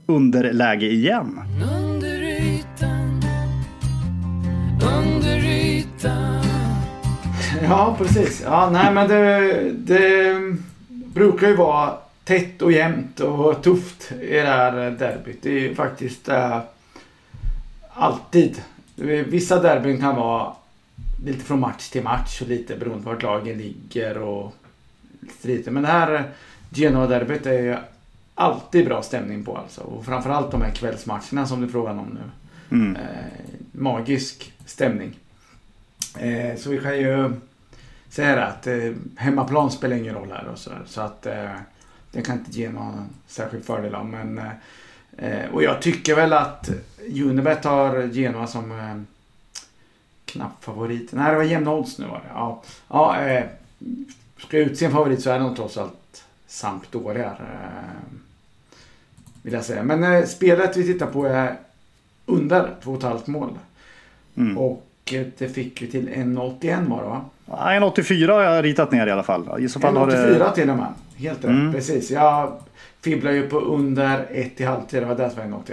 underläge 0.06 0.86
igen. 0.86 1.40
Ja, 7.62 7.94
precis. 7.98 8.42
Ja, 8.44 8.70
nej, 8.70 8.94
men 8.94 9.08
det, 9.08 9.70
det 9.70 10.36
brukar 10.88 11.48
ju 11.48 11.56
vara 11.56 11.94
tätt 12.24 12.62
och 12.62 12.72
jämnt 12.72 13.20
och 13.20 13.62
tufft 13.62 14.12
i 14.12 14.34
det 14.34 14.46
här 14.46 14.90
derbyt. 14.90 15.42
Det 15.42 15.50
är 15.50 15.60
ju 15.60 15.74
faktiskt 15.74 16.28
äh, 16.28 16.60
alltid. 17.88 18.62
Vissa 19.26 19.62
derbyn 19.62 20.00
kan 20.00 20.16
vara 20.16 20.52
lite 21.24 21.44
från 21.44 21.60
match 21.60 21.88
till 21.88 22.02
match 22.02 22.42
och 22.42 22.48
lite 22.48 22.76
beroende 22.76 23.04
på 23.04 23.10
vart 23.10 23.22
lagen 23.22 23.58
ligger 23.58 24.18
och 24.18 24.54
lite 25.42 25.70
Men 25.70 25.82
det 25.82 25.88
här 25.88 26.24
Genoa-derbyt 26.70 27.46
är 27.46 27.62
ju 27.62 27.76
alltid 28.34 28.86
bra 28.86 29.02
stämning 29.02 29.44
på 29.44 29.56
alltså. 29.56 29.80
Och 29.80 30.04
framförallt 30.04 30.50
de 30.50 30.62
här 30.62 30.70
kvällsmatcherna 30.70 31.46
som 31.46 31.60
det 31.60 31.66
är 31.66 31.70
frågan 31.70 31.98
om 31.98 32.18
nu. 32.20 32.30
Mm. 32.76 32.96
Eh, 32.96 33.02
magisk 33.72 34.52
stämning. 34.66 35.18
Eh, 36.18 36.56
så 36.56 36.70
vi 36.70 36.80
kan 36.80 36.98
ju 36.98 37.30
säger 38.08 38.36
att 38.36 38.66
eh, 38.66 38.92
hemmaplan 39.16 39.70
spelar 39.70 39.96
ingen 39.96 40.14
roll 40.14 40.32
här 40.32 40.48
och 40.48 40.58
så, 40.58 40.70
så 40.86 41.00
att 41.00 41.26
eh, 41.26 41.50
det 42.10 42.22
kan 42.22 42.38
inte 42.38 42.50
ge 42.50 42.70
någon 42.70 43.08
särskild 43.26 43.64
fördel 43.64 43.94
av. 43.94 44.06
Men, 44.06 44.40
eh, 45.16 45.50
och 45.52 45.62
jag 45.62 45.82
tycker 45.82 46.14
väl 46.14 46.32
att 46.32 46.70
Unibet 46.98 47.64
har 47.64 48.02
Genoa 48.12 48.46
som 48.46 48.72
eh, 48.72 49.02
knapp 50.24 50.64
favorit. 50.64 51.12
Nej, 51.12 51.30
det 51.30 51.36
var 51.36 51.44
jämna 51.44 51.72
odds 51.72 51.98
nu 51.98 52.06
var 52.06 52.18
det. 52.18 52.30
Ja, 52.34 52.62
ja 52.88 53.20
eh, 53.20 53.44
ska 54.38 54.58
jag 54.58 54.66
utse 54.66 54.84
en 54.84 54.92
favorit 54.92 55.22
så 55.22 55.30
är 55.30 55.38
det 55.38 55.44
nog 55.44 55.56
trots 55.56 55.76
allt 55.76 56.24
Sampdoria. 56.46 57.30
Eh, 57.30 58.14
vill 59.42 59.52
jag 59.52 59.64
säga. 59.64 59.82
Men 59.82 60.04
eh, 60.04 60.24
spelet 60.24 60.76
vi 60.76 60.84
tittar 60.84 61.06
på 61.06 61.26
är 61.26 61.56
under 62.26 62.74
2,5 62.82 63.30
mål. 63.30 63.58
Mm. 64.34 64.58
Och 64.58 64.72
eh, 64.72 64.93
det 65.38 65.48
fick 65.48 65.82
vi 65.82 65.86
till 65.86 66.08
1,81 66.08 66.88
var 66.90 67.02
det 67.02 67.08
va? 67.08 67.24
Ja, 67.46 67.56
1,84 67.56 68.32
har 68.32 68.42
jag 68.42 68.64
ritat 68.64 68.92
ner 68.92 69.06
i 69.06 69.10
alla 69.10 69.22
fall. 69.22 69.60
I 69.60 69.68
så 69.68 69.80
fall 69.80 69.96
har 69.96 70.06
1,84 70.06 70.38
det... 70.38 70.54
till 70.54 70.70
och 70.70 70.76
med. 70.76 70.86
Helt 71.16 71.38
rätt, 71.38 71.50
Mm. 71.50 71.72
precis. 71.72 72.10
Jag 72.10 72.52
fibblar 73.04 73.32
ju 73.32 73.48
på 73.48 73.60
under 73.60 74.26
1 74.32 74.60
i 74.60 74.64
halvtid. 74.64 75.02
Det 75.02 75.06
var 75.06 75.14
var 75.14 75.44
1,81. 75.44 75.72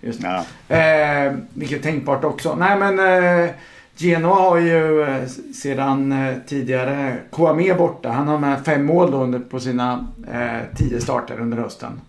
Just. 0.00 0.20
Ja. 0.22 0.44
Eh, 0.76 1.32
vilket 1.54 1.82
tänkbart 1.82 2.24
också. 2.24 2.54
Nej 2.54 2.78
men 2.78 2.98
eh, 3.44 3.50
Genoa 3.96 4.34
har 4.34 4.58
ju 4.58 5.02
eh, 5.02 5.26
sedan 5.54 6.12
eh, 6.12 6.34
tidigare 6.46 7.16
Kouame 7.30 7.74
borta. 7.74 8.08
Han 8.08 8.28
har 8.28 8.38
med 8.38 8.64
fem 8.64 8.84
mål 8.84 9.10
då 9.10 9.16
under, 9.18 9.38
på 9.38 9.60
sina 9.60 10.06
eh, 10.32 10.76
tio 10.76 11.00
starter 11.00 11.40
under 11.40 11.58
hösten. 11.58 12.00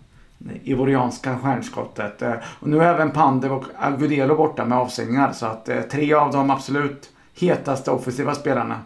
Ivorianska 0.64 1.38
stjärnskottet. 1.38 2.22
Eh, 2.22 2.34
och 2.60 2.68
nu 2.68 2.82
är 2.82 2.94
även 2.94 3.10
Pandev 3.10 3.52
och 3.52 3.64
Agudelo 3.78 4.36
borta 4.36 4.64
med 4.64 4.78
avstängningar. 4.78 5.32
Så 5.32 5.46
att 5.46 5.68
eh, 5.68 5.80
tre 5.80 6.14
av 6.14 6.32
de 6.32 6.50
absolut 6.50 7.10
hetaste 7.34 7.90
offensiva 7.90 8.34
spelarna 8.34 8.80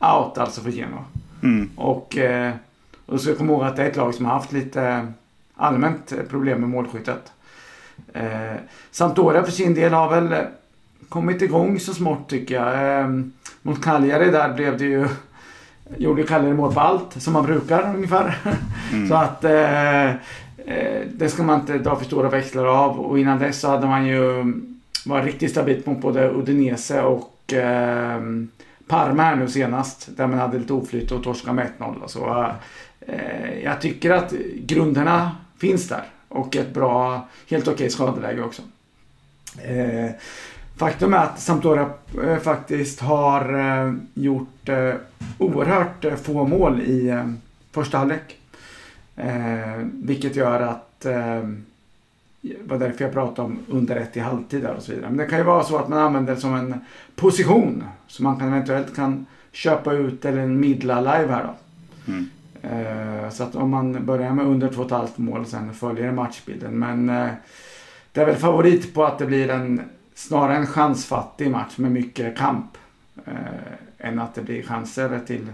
out 0.00 0.38
alltså 0.38 0.60
för 0.60 0.70
Genoa. 0.70 1.04
Mm. 1.42 1.70
Och, 1.76 2.18
eh, 2.18 2.52
och 3.06 3.12
då 3.12 3.18
ska 3.18 3.34
komma 3.34 3.52
ihåg 3.52 3.64
att 3.64 3.76
det 3.76 3.82
är 3.82 3.90
ett 3.90 3.96
lag 3.96 4.14
som 4.14 4.24
har 4.24 4.32
haft 4.32 4.52
lite 4.52 5.12
allmänt 5.56 6.12
problem 6.30 6.60
med 6.60 6.70
målskyttet. 6.70 7.32
Eh, 8.12 8.56
Sampdoria 8.90 9.44
för 9.44 9.52
sin 9.52 9.74
del 9.74 9.92
har 9.92 10.20
väl 10.20 10.44
kommit 11.08 11.42
igång 11.42 11.80
så 11.80 11.94
smått 11.94 12.28
tycker 12.28 12.54
jag. 12.54 13.00
Eh, 13.00 13.08
mot 13.62 13.84
Cagliari 13.84 14.30
där 14.30 14.54
blev 14.54 14.78
det 14.78 14.84
ju... 14.84 15.08
Gjorde 15.96 16.22
Cagliari 16.22 16.54
mål 16.54 16.74
på 16.74 16.80
allt 16.80 17.22
som 17.22 17.32
man 17.32 17.44
brukar 17.44 17.94
ungefär. 17.94 18.38
så 19.08 19.14
att 19.14 19.44
eh, 19.44 20.10
Eh, 20.68 21.02
det 21.14 21.28
ska 21.28 21.42
man 21.42 21.60
inte 21.60 21.78
dra 21.78 21.96
för 21.96 22.04
stora 22.04 22.28
växlar 22.28 22.64
av. 22.64 23.00
Och 23.00 23.18
innan 23.18 23.38
dess 23.38 23.60
så 23.60 23.68
hade 23.68 23.86
man 23.86 24.06
ju 24.06 24.52
varit 25.06 25.24
riktigt 25.24 25.50
stabilt 25.50 25.86
mot 25.86 26.00
både 26.00 26.30
Udinese 26.30 27.02
och 27.02 27.52
eh, 27.52 28.20
Parma 28.86 29.22
här 29.22 29.36
nu 29.36 29.48
senast. 29.48 30.08
Där 30.16 30.26
man 30.26 30.38
hade 30.38 30.58
lite 30.58 30.72
oflyt 30.72 31.10
och 31.10 31.24
torskade 31.24 31.52
med 31.52 31.68
1-0. 31.78 32.06
Så, 32.06 32.52
eh, 33.00 33.62
jag 33.64 33.80
tycker 33.80 34.10
att 34.10 34.32
grunderna 34.56 35.36
finns 35.58 35.88
där. 35.88 36.02
Och 36.28 36.56
ett 36.56 36.74
bra, 36.74 37.28
helt 37.50 37.68
okej 37.68 37.90
skadeläge 37.90 38.42
också. 38.42 38.62
Eh, 39.62 40.10
faktum 40.76 41.14
är 41.14 41.18
att 41.18 41.40
Sampdoria 41.40 41.90
eh, 42.24 42.38
faktiskt 42.38 43.00
har 43.00 43.58
eh, 43.58 43.94
gjort 44.14 44.68
eh, 44.68 44.94
oerhört 45.38 46.04
eh, 46.04 46.14
få 46.14 46.44
mål 46.44 46.80
i 46.80 47.08
eh, 47.08 47.24
första 47.72 47.98
halvlek. 47.98 48.37
Eh, 49.18 49.86
vilket 49.92 50.36
gör 50.36 50.60
att 50.60 51.06
eh, 51.06 51.48
var 52.40 52.78
därför 52.78 53.04
jag 53.04 53.12
pratade 53.12 53.48
om 53.48 53.58
under 53.68 53.96
ett 53.96 54.16
i 54.16 54.20
halvtid 54.20 54.66
och 54.66 54.82
så 54.82 54.92
vidare. 54.92 55.10
Men 55.10 55.18
det 55.18 55.26
kan 55.26 55.38
ju 55.38 55.44
vara 55.44 55.64
så 55.64 55.78
att 55.78 55.88
man 55.88 55.98
använder 55.98 56.34
det 56.34 56.40
som 56.40 56.54
en 56.54 56.80
position. 57.14 57.84
Så 58.06 58.22
man 58.22 58.38
kan 58.38 58.48
eventuellt 58.48 58.96
kan 58.96 59.26
köpa 59.52 59.92
ut 59.92 60.24
eller 60.24 60.42
en 60.42 60.60
midla 60.60 61.00
live 61.00 61.32
här 61.32 61.44
då. 61.44 61.54
Mm. 62.12 62.30
Eh, 62.62 63.30
så 63.30 63.42
att 63.42 63.56
om 63.56 63.70
man 63.70 64.06
börjar 64.06 64.32
med 64.32 64.46
under 64.46 64.68
2,5 64.68 65.08
mål 65.16 65.46
sen 65.46 65.74
följer 65.74 66.12
matchbilden. 66.12 66.78
Men 66.78 67.08
eh, 67.08 67.28
det 68.12 68.20
är 68.20 68.26
väl 68.26 68.36
favorit 68.36 68.94
på 68.94 69.04
att 69.04 69.18
det 69.18 69.26
blir 69.26 69.50
en 69.50 69.80
snarare 70.14 70.56
en 70.56 70.66
chansfattig 70.66 71.50
match 71.50 71.78
med 71.78 71.92
mycket 71.92 72.38
kamp. 72.38 72.78
Eh, 73.24 74.08
än 74.08 74.18
att 74.18 74.34
det 74.34 74.42
blir 74.42 74.62
chanser 74.62 75.20
till 75.26 75.46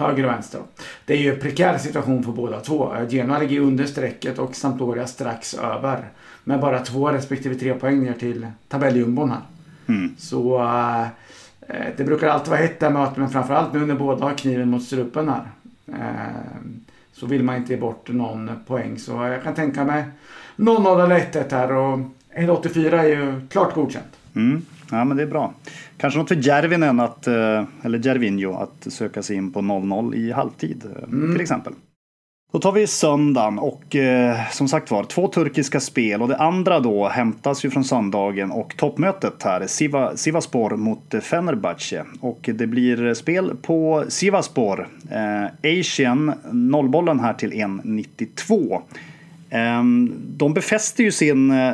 höger 0.00 0.24
och 0.24 0.30
vänster. 0.30 0.60
Det 1.04 1.14
är 1.14 1.18
ju 1.18 1.34
en 1.34 1.40
prekär 1.40 1.78
situation 1.78 2.24
för 2.24 2.32
båda 2.32 2.60
två. 2.60 2.94
Genoa 3.08 3.38
ligger 3.38 3.60
under 3.60 3.86
strecket 3.86 4.38
och 4.38 4.54
Sampdoria 4.54 5.06
strax 5.06 5.54
över. 5.54 6.04
Med 6.44 6.60
bara 6.60 6.80
två 6.80 7.08
respektive 7.08 7.54
tre 7.54 7.74
poäng 7.74 8.02
ner 8.02 8.12
till 8.12 8.46
tabelljumbon 8.68 9.30
här. 9.30 9.40
Mm. 9.86 10.14
Så 10.18 10.62
eh, 11.68 11.86
det 11.96 12.04
brukar 12.04 12.28
alltid 12.28 12.50
vara 12.50 12.60
hett 12.60 12.80
där 12.80 12.90
mötet 12.90 13.16
men 13.16 13.30
framförallt 13.30 13.72
nu 13.72 13.86
när 13.86 13.94
båda 13.94 14.24
har 14.24 14.34
kniven 14.34 14.70
mot 14.70 14.82
strupen 14.82 15.28
här. 15.28 15.50
Eh, 15.88 16.60
så 17.12 17.26
vill 17.26 17.42
man 17.42 17.56
inte 17.56 17.72
ge 17.72 17.80
bort 17.80 18.08
någon 18.08 18.50
poäng. 18.66 18.98
Så 18.98 19.12
jag 19.12 19.42
kan 19.42 19.54
tänka 19.54 19.84
mig 19.84 20.04
0-0 20.56 21.04
eller 21.04 21.18
1-1 21.18 21.50
här 21.50 21.72
och 21.72 21.98
1,84 22.36 22.98
är 22.98 23.04
ju 23.04 23.46
klart 23.48 23.74
godkänt. 23.74 24.16
Mm. 24.34 24.62
Ja, 24.90 25.04
men 25.04 25.16
det 25.16 25.22
är 25.22 25.26
bra. 25.26 25.54
Kanske 25.96 26.18
något 26.18 26.28
för 26.28 26.46
Järvinen 26.46 27.00
att, 27.00 27.26
eh, 27.26 27.64
eller 27.82 28.06
Järvinho 28.06 28.54
att 28.54 28.92
söka 28.92 29.22
sig 29.22 29.36
in 29.36 29.52
på 29.52 29.60
0-0 29.60 30.14
i 30.14 30.32
halvtid 30.32 30.84
eh, 30.84 31.32
till 31.32 31.40
exempel. 31.40 31.72
Då 32.52 32.58
tar 32.58 32.72
vi 32.72 32.86
söndagen 32.86 33.58
och 33.58 33.96
eh, 33.96 34.50
som 34.50 34.68
sagt 34.68 34.90
var 34.90 35.04
två 35.04 35.28
turkiska 35.28 35.80
spel 35.80 36.22
och 36.22 36.28
det 36.28 36.36
andra 36.36 36.80
då 36.80 37.08
hämtas 37.08 37.64
ju 37.64 37.70
från 37.70 37.84
söndagen 37.84 38.50
och 38.50 38.76
toppmötet 38.76 39.42
här 39.42 39.66
Siva, 39.66 40.16
Sivaspor 40.16 40.76
mot 40.76 41.14
Fenerbahce 41.22 42.04
och 42.20 42.50
det 42.54 42.66
blir 42.66 43.14
spel 43.14 43.56
på 43.62 44.04
Sivaspor. 44.08 44.88
Eh, 45.10 45.80
Asian 45.80 46.32
nollbollen 46.50 47.20
här 47.20 47.34
till 47.34 47.52
1,92. 47.52 48.82
Eh, 49.50 49.84
de 50.36 50.54
befäster 50.54 51.04
ju 51.04 51.12
sin 51.12 51.50
eh, 51.50 51.72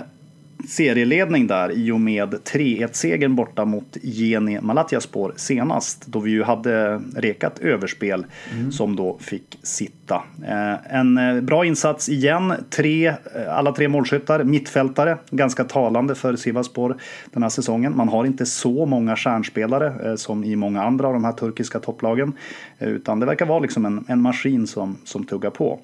serieledning 0.68 1.46
där 1.46 1.70
i 1.72 1.90
och 1.90 2.00
med 2.00 2.34
3-1-segern 2.34 3.34
borta 3.34 3.64
mot 3.64 3.96
Geni 4.02 4.60
Malatyaspor 4.60 5.32
senast 5.36 6.06
då 6.06 6.20
vi 6.20 6.30
ju 6.30 6.42
hade 6.42 7.00
rekat 7.16 7.58
överspel 7.58 8.26
som 8.70 8.96
då 8.96 9.18
fick 9.20 9.58
sitta. 9.62 10.22
Eh, 10.48 10.94
en 10.96 11.18
eh, 11.18 11.40
bra 11.40 11.64
insats 11.64 12.08
igen. 12.08 12.54
Tre, 12.70 13.06
eh, 13.06 13.14
alla 13.48 13.72
tre 13.72 13.88
målskyttar, 13.88 14.44
mittfältare, 14.44 15.18
ganska 15.30 15.64
talande 15.64 16.14
för 16.14 16.36
Sivaspor 16.36 16.96
den 17.30 17.42
här 17.42 17.50
säsongen. 17.50 17.96
Man 17.96 18.08
har 18.08 18.24
inte 18.24 18.46
så 18.46 18.86
många 18.86 19.16
stjärnspelare 19.16 20.16
som 20.16 20.44
i 20.44 20.56
många 20.56 20.82
andra 20.82 21.06
av 21.06 21.12
de 21.12 21.24
här 21.24 21.32
turkiska 21.32 21.78
topplagen 21.78 22.32
utan 22.78 23.20
det 23.20 23.26
verkar 23.26 23.46
vara 23.46 23.58
liksom 23.58 23.86
en, 23.86 24.04
en 24.08 24.22
maskin 24.22 24.66
som, 24.66 24.96
som 25.04 25.24
tuggar 25.24 25.50
på. 25.50 25.80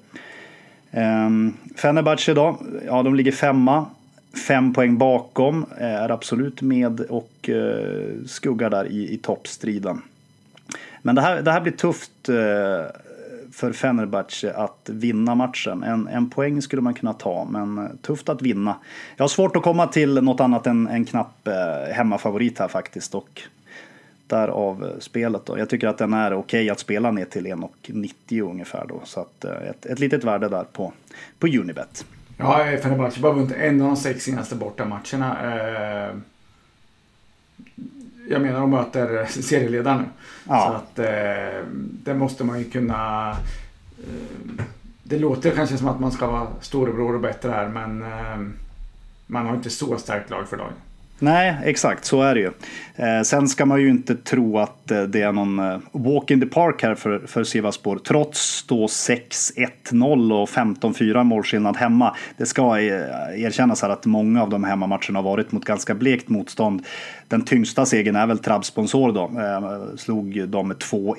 Um, 0.90 1.56
Fenerbahce 1.76 2.34
då, 2.34 2.60
ja 2.86 3.02
de 3.02 3.14
ligger 3.14 3.32
femma. 3.32 3.86
Fem 4.34 4.72
poäng 4.72 4.98
bakom, 4.98 5.66
eh, 5.78 5.86
är 5.86 6.08
absolut 6.08 6.62
med 6.62 7.00
och 7.00 7.48
eh, 7.48 8.24
skuggar 8.26 8.70
där 8.70 8.86
i, 8.86 9.14
i 9.14 9.16
toppstriden. 9.16 10.02
Men 11.02 11.14
det 11.14 11.20
här, 11.20 11.42
det 11.42 11.52
här 11.52 11.60
blir 11.60 11.72
tufft 11.72 12.28
eh, 12.28 12.34
för 13.52 13.72
Fenerbahce 13.72 14.52
att 14.52 14.90
vinna 14.92 15.34
matchen. 15.34 15.82
En, 15.82 16.08
en 16.08 16.30
poäng 16.30 16.62
skulle 16.62 16.82
man 16.82 16.94
kunna 16.94 17.12
ta, 17.12 17.44
men 17.50 17.98
tufft 18.02 18.28
att 18.28 18.42
vinna. 18.42 18.76
Jag 19.16 19.22
har 19.22 19.28
svårt 19.28 19.56
att 19.56 19.62
komma 19.62 19.86
till 19.86 20.14
något 20.14 20.40
annat 20.40 20.66
än 20.66 20.88
en 20.88 21.04
knapp 21.04 21.48
hemmafavorit 21.92 22.58
här 22.58 22.68
faktiskt. 22.68 23.14
Och 23.14 23.42
därav 24.26 24.92
spelet 24.98 25.46
då. 25.46 25.58
Jag 25.58 25.68
tycker 25.68 25.88
att 25.88 25.98
den 25.98 26.12
är 26.12 26.34
okej 26.34 26.70
att 26.70 26.78
spela 26.78 27.10
ner 27.10 27.24
till 27.24 27.46
1,90 27.46 28.50
ungefär 28.50 28.86
då. 28.88 29.00
Så 29.04 29.20
att 29.20 29.44
ett, 29.44 29.86
ett 29.86 29.98
litet 29.98 30.24
värde 30.24 30.48
där 30.48 30.64
på, 30.64 30.92
på 31.38 31.46
Unibet. 31.46 32.04
Ja, 32.36 32.78
Fenerbahce 32.82 33.16
har 33.16 33.22
bara 33.22 33.32
vunnit 33.32 33.56
en 33.56 33.80
av 33.80 33.86
de 33.86 33.96
sex 33.96 34.24
senaste 34.24 34.54
bortamatcherna. 34.54 35.36
Eh, 35.42 36.16
jag 38.28 38.42
menar, 38.42 38.60
de 38.60 38.70
möter 38.70 39.26
serieledaren 39.42 39.98
nu. 39.98 40.04
Ja. 40.48 40.66
Så 40.66 40.72
att 40.72 40.98
eh, 40.98 41.64
det 42.04 42.14
måste 42.14 42.44
man 42.44 42.58
ju 42.58 42.70
kunna... 42.70 43.30
Eh, 43.30 44.64
det 45.02 45.18
låter 45.18 45.50
kanske 45.50 45.76
som 45.76 45.88
att 45.88 46.00
man 46.00 46.12
ska 46.12 46.26
vara 46.26 46.46
storebror 46.60 47.14
och 47.14 47.20
bättre 47.20 47.50
här, 47.50 47.68
men 47.68 48.04
man 49.26 49.46
har 49.46 49.54
inte 49.54 49.70
så 49.70 49.98
starkt 49.98 50.30
lag 50.30 50.48
för 50.48 50.56
dagen. 50.56 50.72
Nej, 51.22 51.56
exakt 51.64 52.04
så 52.04 52.22
är 52.22 52.34
det 52.34 52.40
ju. 52.40 52.50
Eh, 52.96 53.22
sen 53.22 53.48
ska 53.48 53.66
man 53.66 53.80
ju 53.80 53.88
inte 53.88 54.14
tro 54.14 54.58
att 54.58 54.90
eh, 54.90 55.02
det 55.02 55.22
är 55.22 55.32
någon 55.32 55.58
eh, 55.58 55.78
walk 55.92 56.30
in 56.30 56.40
the 56.40 56.46
park 56.46 56.82
här 56.82 56.94
för, 56.94 57.18
för 57.26 57.44
Sivaspor. 57.44 57.98
Trots 57.98 58.66
då 58.66 58.86
6-1-0 58.86 60.42
och 60.42 60.48
15-4 60.48 61.24
målskillnad 61.24 61.76
hemma. 61.76 62.16
Det 62.36 62.46
ska 62.46 62.78
eh, 62.78 63.44
erkännas 63.44 63.82
här 63.82 63.88
att 63.88 64.06
många 64.06 64.42
av 64.42 64.50
de 64.50 64.64
hemmamatcherna 64.64 65.18
har 65.18 65.22
varit 65.22 65.52
mot 65.52 65.64
ganska 65.64 65.94
blekt 65.94 66.28
motstånd. 66.28 66.86
Den 67.28 67.44
tyngsta 67.44 67.86
segern 67.86 68.16
är 68.16 68.26
väl 68.26 68.38
Trabsponsor 68.38 69.12
då. 69.12 69.40
Eh, 69.40 69.96
slog 69.96 70.48
dem 70.48 70.68
med 70.68 70.76
2-1. 70.76 71.14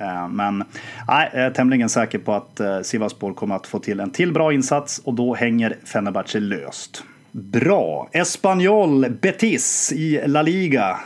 Eh, 0.00 0.28
men 0.28 0.64
nej, 1.08 1.30
jag 1.32 1.42
är 1.42 1.50
tämligen 1.50 1.88
säker 1.88 2.18
på 2.18 2.32
att 2.32 2.60
eh, 2.60 2.80
Sivaspor 2.80 3.34
kommer 3.34 3.56
att 3.56 3.66
få 3.66 3.78
till 3.78 4.00
en 4.00 4.10
till 4.10 4.32
bra 4.32 4.52
insats 4.52 4.98
och 5.04 5.14
då 5.14 5.34
hänger 5.34 5.76
Fenerbahce 5.84 6.40
löst. 6.40 7.04
Bra. 7.32 8.08
Espanyol 8.12 9.10
Betis 9.10 9.92
i 9.92 10.20
La 10.26 10.42
Liga. 10.42 11.00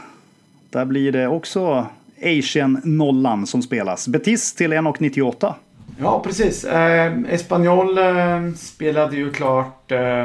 Där 0.70 0.84
blir 0.84 1.12
det 1.12 1.28
också 1.28 1.86
Asian 2.22 2.80
nollan 2.84 3.46
som 3.46 3.62
spelas. 3.62 4.08
Betis 4.08 4.54
till 4.54 4.72
1,98. 4.72 5.54
Ja, 5.98 6.20
precis. 6.24 6.64
Eh, 6.64 7.12
Espanyol 7.28 7.98
eh, 7.98 8.52
spelade 8.56 9.16
ju 9.16 9.32
klart 9.32 9.92
eh, 9.92 10.24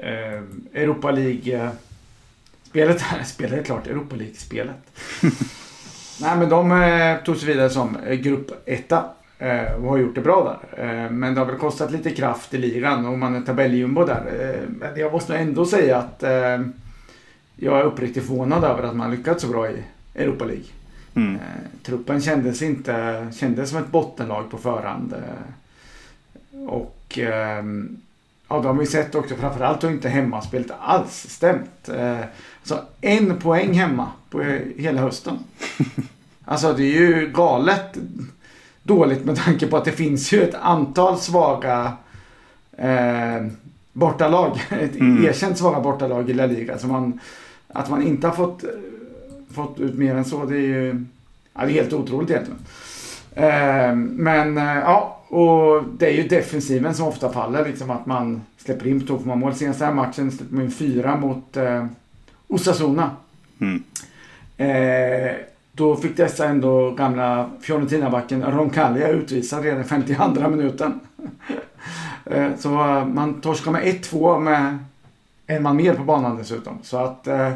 eh 0.00 0.42
Europa 0.74 1.10
League... 1.10 1.70
spelet 2.68 3.00
här 3.00 3.22
spelade 3.24 3.62
klart 3.62 3.86
Europa 3.86 4.16
League-spelet. 4.16 4.76
Nej, 6.20 6.36
men 6.36 6.48
de 6.48 6.72
eh, 6.72 7.16
tog 7.24 7.36
sig 7.36 7.48
vidare 7.48 7.70
som 7.70 7.96
grupp 8.10 8.50
etta 8.66 8.96
eh, 8.96 9.23
och 9.78 9.90
har 9.90 9.98
gjort 9.98 10.14
det 10.14 10.20
bra 10.20 10.58
där. 10.76 10.84
Eh, 10.84 11.10
men 11.10 11.34
det 11.34 11.40
har 11.40 11.46
väl 11.46 11.58
kostat 11.58 11.90
lite 11.90 12.10
kraft 12.10 12.54
i 12.54 12.58
ligan 12.58 13.06
och 13.06 13.18
man 13.18 13.34
är 13.34 13.40
tabelljumbo 13.40 14.04
där. 14.04 14.24
Eh, 14.40 14.68
men 14.68 15.00
jag 15.00 15.12
måste 15.12 15.36
ändå 15.36 15.66
säga 15.66 15.98
att 15.98 16.22
eh, 16.22 16.60
jag 17.56 17.78
är 17.78 17.82
uppriktigt 17.82 18.26
förvånad 18.26 18.64
över 18.64 18.82
att 18.82 18.96
man 18.96 19.10
lyckats 19.10 19.42
så 19.42 19.48
bra 19.48 19.70
i 19.70 19.82
Europa 20.14 20.44
League. 20.44 20.64
Mm. 21.16 21.38
truppen 21.82 22.20
kändes 22.20 22.62
inte 22.62 23.26
kändes 23.34 23.70
som 23.70 23.78
ett 23.78 23.90
bottenlag 23.90 24.50
på 24.50 24.58
förhand. 24.58 25.14
och 26.68 27.18
ja, 28.48 28.60
det 28.60 28.68
har 28.68 28.74
vi 28.74 28.86
sett 28.86 29.14
också. 29.14 29.34
Framförallt 29.34 29.82
har 29.82 29.90
inte 29.90 30.08
hemmaspelet 30.08 30.70
alls 30.80 31.26
stämt. 31.28 31.88
alltså 32.60 32.84
en 33.00 33.38
poäng 33.38 33.72
hemma 33.72 34.08
på 34.30 34.42
hela 34.76 35.00
hösten. 35.00 35.38
Alltså 36.44 36.72
det 36.72 36.82
är 36.82 37.00
ju 37.00 37.30
galet 37.34 37.98
dåligt 38.84 39.24
med 39.24 39.36
tanke 39.36 39.66
på 39.66 39.76
att 39.76 39.84
det 39.84 39.92
finns 39.92 40.32
ju 40.32 40.42
ett 40.42 40.54
antal 40.54 41.18
svaga 41.18 41.92
eh, 42.76 43.46
bortalag. 43.92 44.60
Ett 44.70 44.96
mm. 44.96 45.24
erkänt 45.26 45.58
svaga 45.58 45.80
bortalag 45.80 46.30
i 46.30 46.32
La 46.32 46.46
Liga. 46.46 46.78
Så 46.78 46.86
man, 46.86 47.20
att 47.68 47.90
man 47.90 48.02
inte 48.02 48.26
har 48.26 48.34
fått, 48.34 48.64
fått 49.54 49.80
ut 49.80 49.94
mer 49.94 50.14
än 50.14 50.24
så 50.24 50.44
det 50.44 50.56
är 50.56 50.60
ju 50.60 51.04
ja, 51.54 51.64
det 51.64 51.72
är 51.72 51.74
helt 51.74 51.92
otroligt 51.92 52.30
egentligen. 52.30 52.60
Eh, 53.34 53.94
men 53.96 54.58
eh, 54.58 54.78
ja, 54.78 55.20
och 55.28 55.84
det 55.98 56.06
är 56.06 56.12
ju 56.12 56.28
defensiven 56.28 56.94
som 56.94 57.06
ofta 57.06 57.32
faller. 57.32 57.64
Liksom 57.66 57.90
att 57.90 58.06
man 58.06 58.42
släpper 58.58 58.86
in 58.86 59.00
på 59.00 59.06
två 59.06 59.34
mål. 59.34 59.54
Senaste 59.54 59.84
här 59.84 59.94
matchen 59.94 60.32
släppte 60.32 60.54
man 60.54 60.64
in 60.64 60.70
fyra 60.70 61.16
mot 61.16 61.56
eh, 61.56 61.86
Osasuna. 62.48 63.10
Mm. 63.60 63.82
Eh, 64.56 65.34
då 65.74 65.96
fick 65.96 66.16
dessa 66.16 66.46
ändå 66.46 66.90
gamla 66.90 67.50
Fiorentina-backen 67.60 68.42
Roncaglia 68.42 69.08
utvisad 69.08 69.64
redan 69.64 69.80
i 69.80 69.84
52 69.84 70.48
minuten. 70.48 71.00
Eh, 72.26 72.50
så 72.58 72.68
man 73.14 73.40
torskar 73.40 73.70
med 73.70 73.82
1-2 73.82 74.40
med 74.40 74.78
en 75.46 75.62
man 75.62 75.76
mer 75.76 75.94
på 75.94 76.02
banan 76.02 76.36
dessutom. 76.36 76.78
Så 76.82 76.96
att 76.96 77.26
eh, 77.26 77.52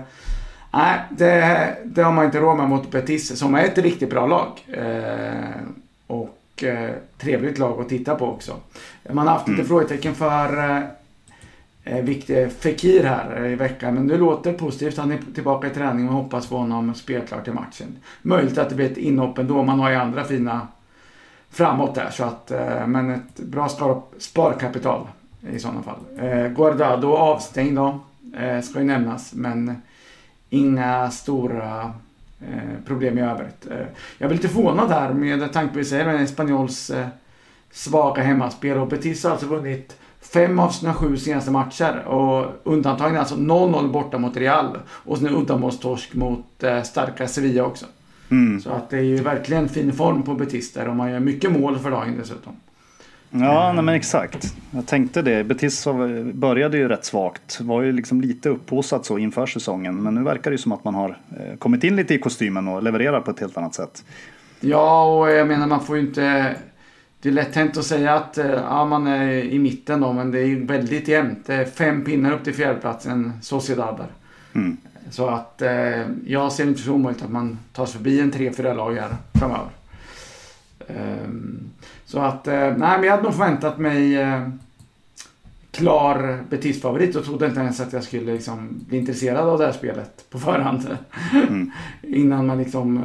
nej, 0.72 1.00
det, 1.10 1.76
det 1.84 2.02
har 2.02 2.12
man 2.12 2.24
inte 2.24 2.40
råd 2.40 2.56
med 2.56 2.68
mot 2.68 2.90
Betis 2.90 3.38
som 3.38 3.54
är 3.54 3.64
ett 3.64 3.78
riktigt 3.78 4.10
bra 4.10 4.26
lag. 4.26 4.48
Eh, 4.68 5.60
och 6.06 6.64
trevligt 7.18 7.58
lag 7.58 7.80
att 7.80 7.88
titta 7.88 8.14
på 8.14 8.26
också. 8.26 8.52
Man 9.10 9.26
har 9.26 9.34
haft 9.34 9.48
lite 9.48 9.60
mm. 9.60 9.68
frågetecken 9.68 10.14
för 10.14 10.88
Eh, 11.90 12.04
viktig 12.04 12.52
Fekir 12.52 13.04
här 13.04 13.44
eh, 13.44 13.52
i 13.52 13.54
veckan. 13.54 13.94
Men 13.94 14.08
det 14.08 14.16
låter 14.16 14.52
positivt. 14.52 14.98
Han 14.98 15.12
är 15.12 15.18
tillbaka 15.34 15.66
i 15.66 15.70
träning 15.70 16.08
och 16.08 16.14
hoppas 16.14 16.46
få 16.46 16.56
honom 16.56 16.94
spelklar 16.94 17.40
till 17.40 17.52
matchen. 17.52 17.96
Möjligt 18.22 18.58
att 18.58 18.68
det 18.68 18.74
blir 18.74 18.90
ett 18.90 18.96
inhopp 18.96 19.38
ändå. 19.38 19.62
Man 19.62 19.80
har 19.80 19.90
ju 19.90 19.96
andra 19.96 20.24
fina 20.24 20.68
framåt 21.50 21.94
där. 21.94 22.10
Så 22.10 22.24
att, 22.24 22.50
eh, 22.50 22.86
men 22.86 23.10
ett 23.10 23.36
bra 23.36 23.68
spar, 23.68 24.02
sparkapital 24.18 25.06
i 25.52 25.58
sådana 25.58 25.82
fall. 25.82 25.98
Eh, 26.18 26.48
Guardado 26.48 27.12
avstängd 27.12 27.76
då. 27.76 28.00
Eh, 28.38 28.60
ska 28.60 28.78
ju 28.78 28.84
nämnas. 28.84 29.34
Men 29.34 29.82
inga 30.50 31.10
stora 31.10 31.92
eh, 32.40 32.84
problem 32.86 33.18
i 33.18 33.22
övrigt. 33.22 33.66
Eh, 33.70 33.86
jag 34.18 34.28
blir 34.28 34.38
lite 34.38 34.48
förvånad 34.48 34.90
här 34.90 35.12
med 35.12 35.52
tanke 35.52 35.72
på 35.72 35.78
att 35.78 35.84
vi 35.86 35.88
säger 35.88 36.06
en 36.06 36.24
Espanyols 36.24 36.90
eh, 36.90 37.06
svaga 37.70 38.22
hemmaspel. 38.22 38.78
Och 38.78 38.88
Betis 38.88 39.24
har 39.24 39.30
alltså 39.30 39.46
vunnit 39.46 39.96
fem 40.20 40.58
av 40.58 40.70
sina 40.70 40.94
sju 40.94 41.16
senaste 41.16 41.50
matcher. 41.50 42.04
Och 42.06 42.46
undantagen 42.64 43.14
är 43.14 43.18
alltså 43.18 43.34
0-0 43.34 43.92
borta 43.92 44.18
mot 44.18 44.36
Real. 44.36 44.78
Och 44.88 45.18
sen 45.18 45.28
uddamålstorsk 45.28 46.14
mot 46.14 46.62
eh, 46.62 46.82
starka 46.82 47.28
Sevilla 47.28 47.64
också. 47.64 47.86
Mm. 48.30 48.60
Så 48.60 48.70
att 48.70 48.90
det 48.90 48.96
är 48.96 49.02
ju 49.02 49.16
verkligen 49.16 49.68
fin 49.68 49.92
form 49.92 50.22
på 50.22 50.34
Betis 50.34 50.72
där 50.72 50.88
och 50.88 50.96
man 50.96 51.10
gör 51.10 51.20
mycket 51.20 51.52
mål 51.52 51.78
för 51.78 51.90
dagen 51.90 52.16
dessutom. 52.18 52.52
Ja, 53.30 53.72
nej, 53.72 53.84
men 53.84 53.94
exakt. 53.94 54.54
Jag 54.70 54.86
tänkte 54.86 55.22
det. 55.22 55.44
Betis 55.44 55.86
började 56.32 56.78
ju 56.78 56.88
rätt 56.88 57.04
svagt. 57.04 57.60
Var 57.60 57.82
ju 57.82 57.92
liksom 57.92 58.20
lite 58.20 58.48
upphaussat 58.48 59.06
så 59.06 59.18
inför 59.18 59.46
säsongen. 59.46 60.02
Men 60.02 60.14
nu 60.14 60.22
verkar 60.22 60.50
det 60.50 60.54
ju 60.54 60.58
som 60.58 60.72
att 60.72 60.84
man 60.84 60.94
har 60.94 61.08
eh, 61.08 61.56
kommit 61.58 61.84
in 61.84 61.96
lite 61.96 62.14
i 62.14 62.18
kostymen 62.18 62.68
och 62.68 62.82
levererar 62.82 63.20
på 63.20 63.30
ett 63.30 63.40
helt 63.40 63.56
annat 63.56 63.74
sätt. 63.74 64.04
Ja, 64.60 65.18
och 65.18 65.30
jag 65.30 65.48
menar 65.48 65.66
man 65.66 65.84
får 65.84 65.96
ju 65.96 66.02
inte 66.02 66.56
det 67.20 67.28
är 67.28 67.32
lätt 67.32 67.54
hänt 67.54 67.76
att 67.76 67.84
säga 67.84 68.14
att 68.14 68.38
eh, 68.38 68.50
ja, 68.50 68.84
man 68.84 69.06
är 69.06 69.32
i 69.32 69.58
mitten 69.58 70.00
då, 70.00 70.12
men 70.12 70.30
det 70.30 70.40
är 70.40 70.56
väldigt 70.56 71.08
jämnt. 71.08 71.46
Det 71.46 71.54
är 71.54 71.64
fem 71.64 72.04
pinnar 72.04 72.32
upp 72.32 72.44
till 72.44 72.54
fjärdeplatsen, 72.54 73.32
Sociedad 73.42 73.96
där. 73.96 74.08
Mm. 74.60 74.76
Så 75.10 75.28
att 75.28 75.62
eh, 75.62 76.06
jag 76.26 76.52
ser 76.52 76.66
inte 76.66 76.80
så 76.80 76.92
omöjligt 76.92 77.22
att 77.22 77.30
man 77.30 77.58
tar 77.72 77.86
sig 77.86 77.96
förbi 77.96 78.20
en 78.20 78.30
tre, 78.30 78.52
fyra 78.52 78.74
lag 78.74 78.94
här 78.94 79.16
framöver. 79.34 79.68
Um, 80.88 81.70
så 82.04 82.18
att, 82.18 82.48
eh, 82.48 82.54
nej 82.54 82.76
men 82.76 83.02
jag 83.02 83.10
hade 83.10 83.22
nog 83.22 83.34
förväntat 83.34 83.78
mig 83.78 84.16
eh, 84.16 84.48
klar 85.70 86.44
Betis-favorit 86.50 87.16
och 87.16 87.24
trodde 87.24 87.46
inte 87.46 87.60
ens 87.60 87.80
att 87.80 87.92
jag 87.92 88.02
skulle 88.02 88.32
liksom, 88.32 88.84
bli 88.88 88.98
intresserad 88.98 89.48
av 89.48 89.58
det 89.58 89.64
här 89.64 89.72
spelet 89.72 90.30
på 90.30 90.38
förhand. 90.38 90.96
Mm. 91.32 91.70
Innan 92.02 92.46
man 92.46 92.58
liksom 92.58 92.96
eh, 92.96 93.02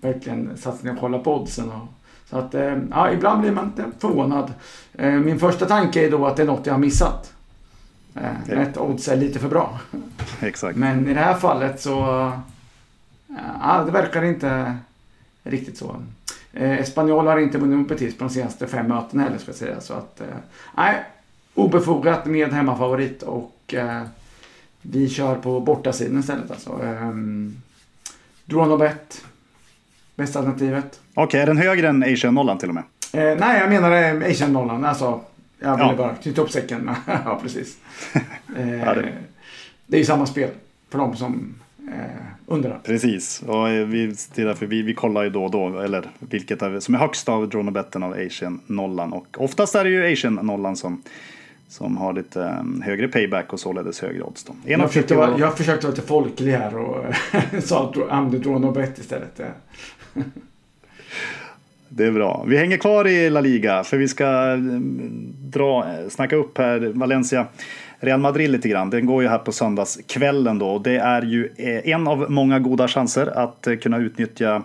verkligen 0.00 0.56
satt 0.56 0.82
ner 0.82 0.92
och 0.92 1.00
kollade 1.00 1.24
på 1.24 1.34
oddsen. 1.34 1.70
Och, 1.70 1.88
så 2.30 2.38
att, 2.38 2.54
eh, 2.54 2.78
ja, 2.90 3.12
ibland 3.12 3.40
blir 3.40 3.52
man 3.52 3.66
lite 3.76 3.90
förvånad. 3.98 4.52
Eh, 4.92 5.12
min 5.12 5.38
första 5.38 5.66
tanke 5.66 6.06
är 6.06 6.10
då 6.10 6.26
att 6.26 6.36
det 6.36 6.42
är 6.42 6.46
något 6.46 6.66
jag 6.66 6.74
har 6.74 6.78
missat. 6.78 7.32
Okay. 8.14 8.56
Eh, 8.56 8.62
ett 8.62 8.78
odds 8.78 9.08
är 9.08 9.16
lite 9.16 9.38
för 9.38 9.48
bra. 9.48 9.80
Exakt. 10.40 10.76
Men 10.76 11.08
i 11.08 11.14
det 11.14 11.20
här 11.20 11.34
fallet 11.34 11.80
så, 11.80 12.32
ja, 13.60 13.82
det 13.86 13.92
verkar 13.92 14.24
inte 14.24 14.76
riktigt 15.42 15.78
så. 15.78 15.96
Espanyol 16.52 17.26
har 17.26 17.38
inte 17.38 17.58
vunnit 17.58 17.88
Betis 17.88 18.18
på 18.18 18.24
de 18.24 18.30
senaste 18.30 18.66
fem 18.66 18.88
mötena 18.88 19.22
heller 19.22 19.38
ska 19.38 19.48
jag 19.48 19.56
säga. 19.56 19.80
Så 19.80 19.94
att, 19.94 20.22
nej, 20.76 21.04
obefogat 21.54 22.26
med 22.26 22.52
hemmafavorit 22.52 23.22
och 23.22 23.74
vi 24.82 25.08
kör 25.08 25.36
på 25.36 25.60
bortasidan 25.60 26.20
istället 26.20 26.50
alltså. 26.50 26.72
Um, 26.72 27.62
Draw 28.44 28.68
no 28.68 28.76
bet. 28.76 29.24
Bästa 30.16 30.38
alternativet. 30.38 31.00
Okej, 31.14 31.24
okay, 31.24 31.40
är 31.40 31.46
den 31.46 31.56
högre 31.56 31.88
än 31.88 32.02
Asian 32.02 32.34
nollan 32.34 32.58
till 32.58 32.68
och 32.68 32.74
med? 32.74 32.84
Eh, 33.12 33.38
nej, 33.38 33.60
jag 33.60 33.68
menar 33.68 34.22
eh, 34.22 34.30
Asian 34.30 34.52
nollan. 34.52 34.84
Alltså, 34.84 35.20
jag 35.60 35.76
ville 35.76 35.90
ja. 35.90 35.96
bara 35.96 36.14
knyta 36.14 36.42
upp 36.42 36.50
säcken. 36.50 36.90
ja, 37.06 37.38
precis. 37.42 37.78
Eh, 38.56 38.78
ja, 38.78 38.94
det... 38.94 39.12
det 39.86 39.96
är 39.96 39.98
ju 39.98 40.04
samma 40.04 40.26
spel 40.26 40.50
för 40.90 40.98
de 40.98 41.16
som 41.16 41.54
eh, 41.88 42.26
undrar. 42.46 42.80
Precis, 42.84 43.42
och 43.46 43.68
eh, 43.68 43.86
vi, 43.86 44.14
det 44.34 44.42
är 44.42 44.46
därför 44.46 44.66
vi, 44.66 44.82
vi 44.82 44.94
kollar 44.94 45.22
ju 45.22 45.30
då 45.30 45.44
och 45.44 45.50
då, 45.50 45.80
eller 45.80 46.10
vilket 46.18 46.62
är, 46.62 46.80
som 46.80 46.94
är 46.94 46.98
högst 46.98 47.28
av 47.28 47.48
Dronobetten 47.48 48.02
av 48.02 48.12
Asian 48.26 48.60
nollan. 48.66 49.12
Och 49.12 49.26
oftast 49.38 49.74
är 49.74 49.84
det 49.84 49.90
ju 49.90 50.12
Asian 50.12 50.34
nollan 50.34 50.76
som 50.76 51.02
som 51.74 51.96
har 51.96 52.12
lite 52.12 52.40
um, 52.40 52.82
högre 52.84 53.08
payback 53.08 53.52
och 53.52 53.60
således 53.60 54.00
högre 54.00 54.22
odds. 54.22 54.46
Jag, 54.64 54.88
försökte 54.88 55.14
vara, 55.14 55.38
jag 55.38 55.56
försökte 55.56 55.86
vara 55.86 55.94
lite 55.94 56.06
folklig 56.06 56.52
här 56.52 56.76
och 56.76 57.04
sa 57.62 57.90
att 57.90 58.10
använde 58.10 58.38
Dronobet 58.38 58.98
istället. 58.98 59.40
Det 61.88 62.04
är 62.04 62.10
bra. 62.10 62.44
Vi 62.48 62.56
hänger 62.56 62.76
kvar 62.76 63.06
i 63.06 63.30
La 63.30 63.40
Liga 63.40 63.84
för 63.84 63.96
vi 63.96 64.08
ska 64.08 64.26
mm, 64.26 65.34
dra, 65.38 65.86
snacka 66.08 66.36
upp 66.36 66.58
här 66.58 66.92
Valencia. 66.94 67.46
Real 68.00 68.20
Madrid 68.20 68.50
lite 68.50 68.68
grann. 68.68 68.90
Den 68.90 69.06
går 69.06 69.22
ju 69.22 69.28
här 69.28 69.38
på 69.38 69.52
söndagskvällen 69.52 70.58
då. 70.58 70.78
Det 70.78 70.96
är 70.96 71.22
ju 71.22 71.52
eh, 71.56 71.88
en 71.88 72.06
av 72.06 72.30
många 72.30 72.58
goda 72.58 72.88
chanser 72.88 73.26
att 73.26 73.66
eh, 73.66 73.76
kunna 73.76 73.98
utnyttja 73.98 74.62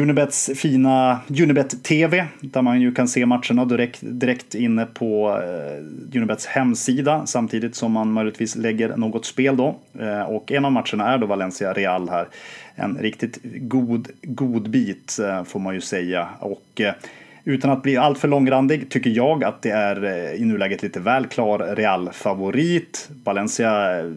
Unibets 0.00 0.50
fina 0.54 1.20
Unibet 1.28 1.84
TV 1.84 2.26
där 2.40 2.62
man 2.62 2.80
ju 2.80 2.94
kan 2.94 3.08
se 3.08 3.26
matcherna 3.26 3.64
direkt, 3.64 3.98
direkt 4.02 4.54
inne 4.54 4.86
på 4.86 5.40
eh, 5.42 6.16
Unibets 6.18 6.46
hemsida 6.46 7.26
samtidigt 7.26 7.76
som 7.76 7.92
man 7.92 8.12
möjligtvis 8.12 8.56
lägger 8.56 8.96
något 8.96 9.26
spel 9.26 9.56
då. 9.56 9.76
Eh, 10.00 10.22
och 10.22 10.52
en 10.52 10.64
av 10.64 10.72
matcherna 10.72 11.12
är 11.12 11.18
då 11.18 11.26
Valencia 11.26 11.72
Real 11.72 12.08
här. 12.08 12.28
En 12.74 12.98
riktigt 12.98 13.38
god, 13.42 14.08
god 14.22 14.70
bit 14.70 15.18
eh, 15.18 15.44
får 15.44 15.60
man 15.60 15.74
ju 15.74 15.80
säga. 15.80 16.28
Och 16.40 16.80
eh, 16.80 16.94
utan 17.44 17.70
att 17.70 17.82
bli 17.82 17.96
alltför 17.96 18.28
långrandig 18.28 18.88
tycker 18.88 19.10
jag 19.10 19.44
att 19.44 19.62
det 19.62 19.70
är 19.70 20.04
eh, 20.04 20.42
i 20.42 20.44
nuläget 20.44 20.82
lite 20.82 21.00
väl 21.00 21.26
klar 21.26 21.58
Real-favorit. 21.58 23.08
Valencia 23.24 23.98
eh, 24.00 24.12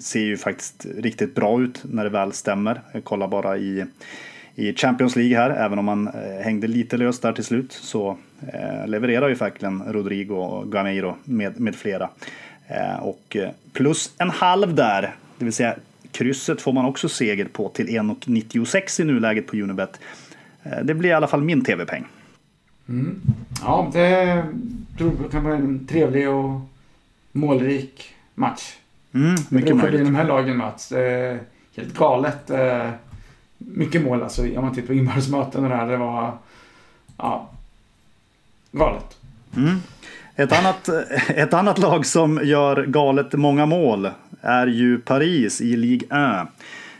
ser 0.00 0.20
ju 0.20 0.36
faktiskt 0.36 0.86
riktigt 0.98 1.34
bra 1.34 1.60
ut 1.60 1.82
när 1.84 2.04
det 2.04 2.10
väl 2.10 2.32
stämmer. 2.32 2.80
Kolla 3.04 3.28
bara 3.28 3.56
i 3.58 3.84
i 4.56 4.74
Champions 4.74 5.16
League 5.16 5.36
här, 5.36 5.50
även 5.50 5.78
om 5.78 5.84
man 5.84 6.08
eh, 6.08 6.44
hängde 6.44 6.66
lite 6.66 6.96
löst 6.96 7.22
där 7.22 7.32
till 7.32 7.44
slut 7.44 7.72
så 7.72 8.18
eh, 8.52 8.86
levererar 8.88 9.28
ju 9.28 9.34
verkligen 9.34 9.82
Rodrigo 9.92 10.34
och 10.34 10.72
Gameiro 10.72 11.16
med, 11.24 11.60
med 11.60 11.74
flera. 11.74 12.10
Eh, 12.68 12.96
och 13.02 13.36
plus 13.72 14.14
en 14.18 14.30
halv 14.30 14.74
där, 14.74 15.14
det 15.38 15.44
vill 15.44 15.54
säga 15.54 15.76
Krysset 16.12 16.60
får 16.60 16.72
man 16.72 16.84
också 16.84 17.08
seger 17.08 17.44
på 17.44 17.68
till 17.68 17.86
1,96 17.88 19.00
i 19.00 19.04
nuläget 19.04 19.46
på 19.46 19.56
Unibet. 19.56 20.00
Det 20.82 20.94
blir 20.94 21.10
i 21.10 21.12
alla 21.12 21.26
fall 21.26 21.42
min 21.42 21.64
tv-peng. 21.64 22.04
Mm. 22.88 23.20
Ja, 23.62 23.90
det 23.92 24.44
tror 24.98 25.12
jag 25.22 25.30
kan 25.30 25.44
vara 25.44 25.54
en 25.54 25.86
trevlig 25.86 26.30
och 26.30 26.60
målrik 27.32 28.14
match. 28.34 28.76
Mm, 29.14 29.34
Det 29.34 29.42
mycket 29.48 29.76
brukar 29.76 29.90
bli 29.90 29.98
de 29.98 30.14
här 30.14 30.24
lagen 30.24 30.56
Mats. 30.56 30.88
Det 30.88 31.00
är 31.00 31.40
helt 31.76 31.94
galet. 31.94 32.50
Mycket 33.66 34.02
mål 34.02 34.22
alltså. 34.22 34.42
Om 34.42 34.64
man 34.64 34.74
tittar 34.74 34.86
på 34.86 34.94
inbördesmöten 34.94 35.64
och 35.64 35.70
det 35.70 35.76
här. 35.76 35.86
Det 35.86 35.96
var... 35.96 36.32
Ja. 37.18 37.50
Galet. 38.72 39.16
Mm. 39.56 39.76
Ett, 40.36 40.52
annat, 40.52 40.88
ett 41.28 41.54
annat 41.54 41.78
lag 41.78 42.06
som 42.06 42.40
gör 42.42 42.86
galet 42.86 43.32
många 43.32 43.66
mål 43.66 44.10
är 44.40 44.66
ju 44.66 44.98
Paris 44.98 45.60
i 45.60 45.76
Ligue 45.76 46.08
1. 46.42 46.48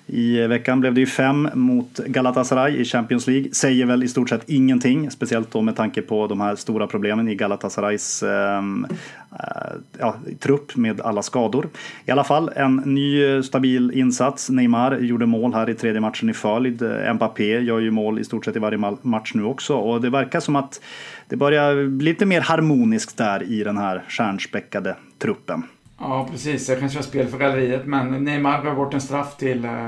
I 0.07 0.47
veckan 0.47 0.81
blev 0.81 0.95
det 0.95 1.01
ju 1.01 1.07
fem 1.07 1.49
mot 1.55 1.99
Galatasaray 1.99 2.77
i 2.77 2.85
Champions 2.85 3.27
League. 3.27 3.55
Säger 3.55 3.87
väl 3.87 4.03
i 4.03 4.09
stort 4.09 4.29
sett 4.29 4.51
ingenting, 4.51 5.11
speciellt 5.11 5.51
då 5.51 5.63
med 5.63 5.77
tanke 5.77 6.03
på 6.03 6.27
de 6.27 6.41
här 6.41 6.57
stora 6.57 6.87
problemen 6.87 7.29
i 7.29 7.35
Galatasarays 7.35 8.23
ehm, 8.23 8.87
eh, 9.33 9.73
ja, 9.99 10.17
trupp 10.39 10.77
med 10.77 11.01
alla 11.01 11.23
skador. 11.23 11.69
I 12.07 12.11
alla 12.11 12.25
fall 12.25 12.51
en 12.57 12.77
ny 12.77 13.43
stabil 13.43 13.91
insats. 13.91 14.51
Neymar 14.51 14.99
gjorde 14.99 15.27
mål 15.27 15.55
här 15.55 15.71
i 15.71 15.75
tredje 15.75 16.01
matchen 16.01 16.31
i 16.31 16.35
följd. 16.35 16.83
Mbappé 17.15 17.61
gör 17.61 17.81
ju 17.81 17.91
mål 17.91 18.19
i 18.19 18.25
stort 18.25 18.45
sett 18.45 18.57
i 18.57 18.59
varje 18.59 18.79
match 19.03 19.33
nu 19.35 19.45
också 19.45 19.75
och 19.75 20.01
det 20.01 20.11
verkar 20.11 20.41
som 20.41 20.57
att 20.57 20.81
det 21.29 21.37
börjar 21.37 21.89
bli 21.89 22.05
lite 22.05 22.27
mer 22.27 22.41
harmoniskt 22.41 23.17
där 23.17 23.43
i 23.43 23.65
den 23.65 23.77
här 23.77 24.03
stjärnspäckade 24.09 24.97
truppen. 25.19 25.63
Ja, 25.99 26.29
precis. 26.31 26.69
Jag 26.69 26.81
kanske 26.81 26.99
har 26.99 27.03
spel 27.03 27.27
för 27.29 27.39
galleriet. 27.39 27.87
Men 27.87 28.25
Neymar 28.25 28.63
gav 28.65 28.77
bort 28.77 28.95
en 28.95 29.01
straff 29.01 29.37
till 29.37 29.65
eh, 29.65 29.87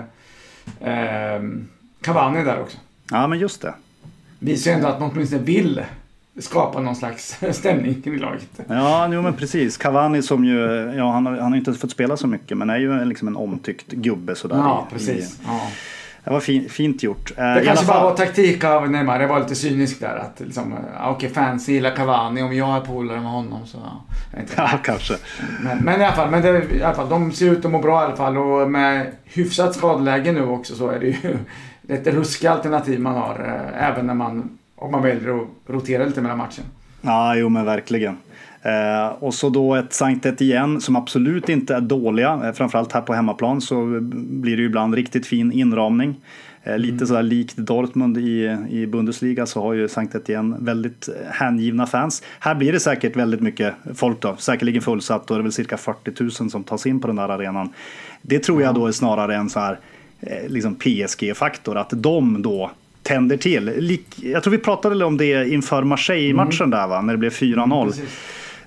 eh, 0.90 1.42
Cavani 2.00 2.44
där 2.44 2.60
också. 2.60 2.78
Ja, 3.10 3.26
men 3.26 3.38
just 3.38 3.62
det. 3.62 3.74
Visar 4.38 4.70
ju 4.70 4.74
ändå 4.74 4.88
att 4.88 5.00
man 5.00 5.10
åtminstone 5.10 5.42
vill 5.42 5.84
skapa 6.38 6.80
någon 6.80 6.96
slags 6.96 7.38
stämning 7.52 8.02
i 8.04 8.18
laget. 8.18 8.60
Ja, 8.68 9.08
jo, 9.12 9.22
men 9.22 9.34
precis. 9.34 9.76
Cavani 9.76 10.22
som 10.22 10.44
ju, 10.44 10.58
ja, 10.96 11.12
han 11.12 11.26
har, 11.26 11.32
han 11.36 11.52
har 11.52 11.58
inte 11.58 11.74
fått 11.74 11.90
spela 11.90 12.16
så 12.16 12.26
mycket 12.26 12.58
men 12.58 12.70
är 12.70 12.78
ju 12.78 13.04
liksom 13.04 13.28
en 13.28 13.36
omtyckt 13.36 13.92
gubbe 13.92 14.34
sådär. 14.34 14.56
Ja, 14.56 14.86
precis. 14.92 15.34
I, 15.34 15.44
Ja. 15.46 15.60
Det 16.26 16.32
var 16.32 16.40
fin, 16.40 16.68
fint 16.68 17.02
gjort. 17.02 17.32
Eh, 17.36 17.54
Det 17.54 17.62
i 17.62 17.66
kanske 17.66 17.86
bara 17.86 18.02
var 18.04 18.16
taktik 18.16 18.64
av 18.64 18.90
Neymar. 18.90 19.20
Jag 19.20 19.28
var 19.28 19.40
lite 19.40 19.54
cynisk 19.54 20.00
där. 20.00 20.16
Att 20.16 20.40
liksom, 20.40 20.74
ja, 20.98 21.10
okej, 21.10 21.30
fans 21.30 21.68
gillar 21.68 21.90
Cavani. 21.90 22.42
Om 22.42 22.56
jag 22.56 22.76
är 22.76 22.80
polare 22.80 23.20
med 23.20 23.30
honom 23.30 23.66
så... 23.66 23.78
Ja, 24.56 24.70
kanske. 24.84 25.14
Men, 25.60 25.78
men 25.78 26.00
i 26.00 26.04
alla 26.04 26.16
fall, 26.16 26.30
men 26.30 26.42
det, 26.42 26.74
i 26.74 26.82
alla 26.82 26.94
fall, 26.94 27.08
de 27.08 27.32
ser 27.32 27.50
ut 27.50 27.64
att 27.64 27.70
må 27.70 27.78
bra 27.78 28.02
i 28.02 28.04
alla 28.04 28.16
fall. 28.16 28.38
Och 28.38 28.70
med 28.70 29.06
hyfsat 29.24 29.74
skadeläge 29.74 30.32
nu 30.32 30.42
också 30.46 30.74
så 30.74 30.88
är 30.88 30.98
det 31.00 31.06
ju 31.06 31.36
ett 31.88 32.06
ruskigt 32.06 32.50
alternativ 32.50 33.00
man 33.00 33.14
har. 33.14 33.40
Eh, 33.74 33.88
även 33.88 34.06
när 34.06 34.14
man, 34.14 34.58
om 34.76 34.90
man 34.90 35.02
väljer 35.02 35.42
att 35.42 35.48
rotera 35.66 36.04
lite 36.04 36.20
mellan 36.20 36.38
matchen. 36.38 36.64
Ja, 37.00 37.34
jo 37.36 37.48
men 37.48 37.64
verkligen. 37.64 38.16
Eh, 38.66 39.08
och 39.18 39.34
så 39.34 39.48
då 39.48 39.74
ett 39.74 39.92
Sankt 39.92 40.26
Etienne 40.26 40.80
som 40.80 40.96
absolut 40.96 41.48
inte 41.48 41.74
är 41.74 41.80
dåliga. 41.80 42.40
Eh, 42.44 42.52
framförallt 42.52 42.92
här 42.92 43.00
på 43.00 43.14
hemmaplan 43.14 43.60
så 43.60 44.00
blir 44.00 44.56
det 44.56 44.62
ju 44.62 44.66
ibland 44.66 44.94
riktigt 44.94 45.26
fin 45.26 45.52
inramning. 45.52 46.16
Eh, 46.62 46.78
lite 46.78 47.06
sådär 47.06 47.22
likt 47.22 47.56
Dortmund 47.56 48.18
i, 48.18 48.56
i 48.70 48.86
Bundesliga 48.86 49.46
så 49.46 49.62
har 49.62 49.72
ju 49.72 49.88
Sankt 49.88 50.14
Etienne 50.14 50.56
väldigt 50.60 51.08
eh, 51.08 51.14
hängivna 51.30 51.86
fans. 51.86 52.22
Här 52.40 52.54
blir 52.54 52.72
det 52.72 52.80
säkert 52.80 53.16
väldigt 53.16 53.40
mycket 53.40 53.74
folk 53.94 54.20
då, 54.20 54.36
säkerligen 54.38 54.82
fullsatt 54.82 55.30
och 55.30 55.36
det 55.36 55.40
är 55.40 55.42
väl 55.42 55.52
cirka 55.52 55.76
40 55.76 56.22
000 56.22 56.30
som 56.30 56.64
tas 56.64 56.86
in 56.86 57.00
på 57.00 57.06
den 57.06 57.16
där 57.16 57.28
arenan. 57.28 57.72
Det 58.22 58.38
tror 58.38 58.62
jag 58.62 58.74
då 58.74 58.86
är 58.86 58.92
snarare 58.92 59.36
en 59.36 59.50
så 59.50 59.60
här 59.60 59.78
eh, 60.20 60.48
liksom 60.48 60.74
PSG-faktor, 60.74 61.76
att 61.76 61.90
de 61.90 62.42
då 62.42 62.70
tänder 63.02 63.36
till. 63.36 63.98
Jag 64.22 64.42
tror 64.42 64.50
vi 64.50 64.58
pratade 64.58 65.04
om 65.04 65.16
det 65.16 65.48
inför 65.48 65.82
Marseille-matchen 65.82 66.70
där 66.70 66.86
va, 66.86 67.00
när 67.00 67.12
det 67.12 67.18
blev 67.18 67.32
4-0. 67.32 67.86
Precis. 67.86 68.04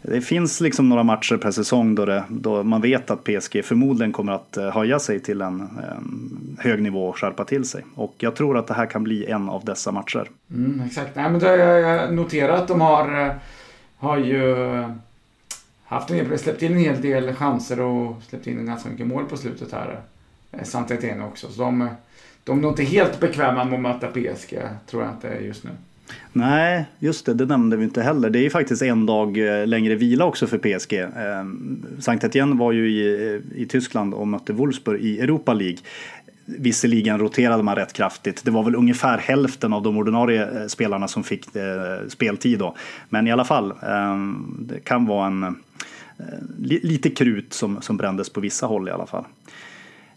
Det 0.01 0.21
finns 0.21 0.61
liksom 0.61 0.89
några 0.89 1.03
matcher 1.03 1.37
per 1.37 1.51
säsong 1.51 1.95
då, 1.95 2.05
det, 2.05 2.23
då 2.29 2.63
man 2.63 2.81
vet 2.81 3.11
att 3.11 3.23
PSG 3.23 3.65
förmodligen 3.65 4.11
kommer 4.11 4.33
att 4.33 4.57
eh, 4.57 4.69
höja 4.69 4.99
sig 4.99 5.19
till 5.19 5.41
en, 5.41 5.61
en 5.61 6.57
hög 6.59 6.81
nivå 6.81 7.07
och 7.07 7.17
skärpa 7.17 7.45
till 7.45 7.65
sig. 7.65 7.85
Och 7.95 8.15
jag 8.17 8.35
tror 8.35 8.57
att 8.57 8.67
det 8.67 8.73
här 8.73 8.85
kan 8.85 9.03
bli 9.03 9.25
en 9.25 9.49
av 9.49 9.65
dessa 9.65 9.91
matcher. 9.91 10.29
Mm, 10.51 10.81
exakt. 10.85 11.15
Nej, 11.15 11.31
men 11.31 11.39
då 11.39 11.47
har 11.47 11.57
jag 11.57 12.13
noterat 12.13 12.61
att 12.61 12.67
de 12.67 12.81
har, 12.81 13.25
eh, 13.25 13.31
har 13.97 14.17
ju 14.17 14.73
eh, 14.73 14.91
haft 15.83 16.09
en 16.09 16.15
hel, 16.15 16.39
släppt 16.39 16.61
in 16.61 16.71
en 16.71 16.79
hel 16.79 17.01
del 17.01 17.33
chanser 17.33 17.79
och 17.79 18.23
släppt 18.29 18.47
in 18.47 18.65
ganska 18.65 18.89
mycket 18.89 19.07
mål 19.07 19.25
på 19.25 19.37
slutet 19.37 19.71
här. 19.71 19.99
Eh, 20.51 20.91
Etienne 20.91 21.23
också. 21.23 21.47
Så 21.47 21.61
de, 21.61 21.89
de 22.43 22.57
är 22.57 22.61
nog 22.61 22.71
inte 22.71 22.83
helt 22.83 23.19
bekväma 23.19 23.63
med 23.63 23.73
att 23.73 24.01
möta 24.01 24.07
PSG, 24.07 24.59
tror 24.87 25.03
jag 25.03 25.11
inte 25.11 25.45
just 25.45 25.63
nu. 25.63 25.69
Nej, 26.33 26.85
just 26.99 27.25
det, 27.25 27.33
det 27.33 27.45
nämnde 27.45 27.77
vi 27.77 27.83
inte 27.83 28.01
heller. 28.01 28.29
Det 28.29 28.39
är 28.39 28.43
ju 28.43 28.49
faktiskt 28.49 28.81
en 28.81 29.05
dag 29.05 29.37
eh, 29.37 29.67
längre 29.67 29.95
vila 29.95 30.25
också 30.25 30.47
för 30.47 30.57
PSG. 30.57 30.93
Eh, 30.93 31.09
Sankt 31.99 32.23
Etienne 32.23 32.55
var 32.55 32.71
ju 32.71 32.91
i, 32.91 33.25
eh, 33.33 33.61
i 33.61 33.65
Tyskland 33.65 34.13
och 34.13 34.27
mötte 34.27 34.53
Wolfsburg 34.53 35.01
i 35.01 35.19
Europa 35.19 35.53
League. 35.53 35.77
Visserligen 36.45 37.19
roterade 37.19 37.63
man 37.63 37.75
rätt 37.75 37.93
kraftigt. 37.93 38.45
Det 38.45 38.51
var 38.51 38.63
väl 38.63 38.75
ungefär 38.75 39.17
hälften 39.17 39.73
av 39.73 39.83
de 39.83 39.97
ordinarie 39.97 40.61
eh, 40.61 40.67
spelarna 40.67 41.07
som 41.07 41.23
fick 41.23 41.55
eh, 41.55 42.07
speltid 42.07 42.59
då. 42.59 42.75
Men 43.09 43.27
i 43.27 43.31
alla 43.31 43.45
fall, 43.45 43.71
eh, 43.71 44.17
det 44.59 44.79
kan 44.79 45.05
vara 45.05 45.27
en 45.27 45.43
eh, 45.43 45.53
lite 46.61 47.09
krut 47.09 47.53
som, 47.53 47.81
som 47.81 47.97
brändes 47.97 48.29
på 48.29 48.39
vissa 48.39 48.65
håll 48.65 48.87
i 48.87 48.91
alla 48.91 49.05
fall. 49.05 49.25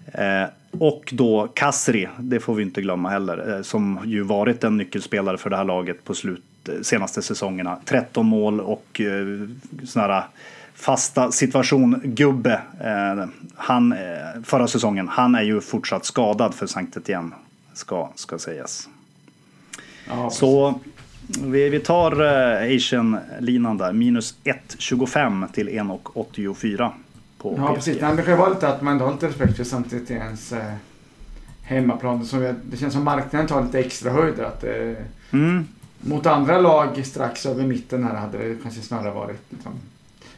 Eh, 0.07 0.45
och 0.79 1.13
då 1.13 1.49
Kasri, 1.55 2.09
det 2.19 2.41
får 2.41 2.55
vi 2.55 2.63
inte 2.63 2.83
glömma 2.83 3.11
heller, 3.11 3.57
eh, 3.57 3.63
som 3.63 3.99
ju 4.05 4.23
varit 4.23 4.65
en 4.65 4.77
nyckelspelare 4.77 5.39
för 5.39 5.51
det 5.51 5.57
här 5.57 5.65
laget 5.65 6.05
på 6.05 6.15
slut, 6.15 6.43
eh, 6.69 6.75
senaste 6.83 7.23
säsongerna. 7.23 7.79
13 7.85 8.27
mål 8.27 8.61
och 8.61 9.01
här 9.95 10.25
fasta 10.75 11.33
situation-gubbe. 11.33 12.61
Han, 13.55 13.95
förra 14.45 14.69
säsongen, 14.69 15.09
han 15.09 15.35
är 15.35 15.43
ju 15.43 15.61
fortsatt 15.61 16.05
skadad 16.05 16.55
för 16.55 16.67
Sankt 16.67 16.97
Etienne, 16.97 17.31
ska, 17.75 18.09
ska 18.15 18.39
sägas. 18.39 18.89
Ja, 20.09 20.31
Så 20.31 20.81
vi, 21.45 21.69
vi 21.69 21.81
tar 21.81 22.21
Asian-linan 22.77 23.79
där, 23.79 23.93
minus 23.93 24.35
1,25 24.45 25.53
till 25.53 25.69
1,84 25.69 26.91
på 27.43 27.55
Ja, 27.59 27.67
PSG. 27.69 27.75
precis. 27.75 28.01
Det 28.17 28.23
kan 28.23 28.39
vara 28.39 28.49
lite 28.49 28.69
att 28.69 28.83
man 28.83 28.93
ändå 28.93 29.05
har 29.05 29.13
lite 29.13 29.29
respekt 29.29 29.57
för 29.57 29.65
Saint 29.65 29.93
Etiennes 29.93 30.53
eh, 30.53 30.73
hemmaplan. 31.63 32.25
Så 32.27 32.55
det 32.65 32.77
känns 32.77 32.93
som 32.95 33.05
marknaden 33.05 33.47
tar 33.49 33.63
lite 33.63 33.79
extra 33.81 34.11
höjd. 34.13 34.41
Att, 34.41 34.65
eh, 34.65 34.93
Mm. 35.31 35.67
mot 36.01 36.27
andra 36.27 36.59
lag 36.59 37.07
strax 37.07 37.47
över 37.47 37.65
mitten 37.65 38.05
här 38.05 38.15
hade 38.15 38.39
det 38.49 38.57
kanske 38.63 38.81
snarare 38.81 39.11
varit 39.15 39.41
liksom, 39.49 39.73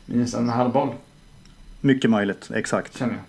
minus 0.07 0.35
en 0.35 0.49
halv 0.49 0.73
boll, 0.73 0.89
Mycket 1.81 2.11
möjligt, 2.11 2.51
exakt. 2.55 2.99
känner 2.99 3.13
jag. 3.15 3.23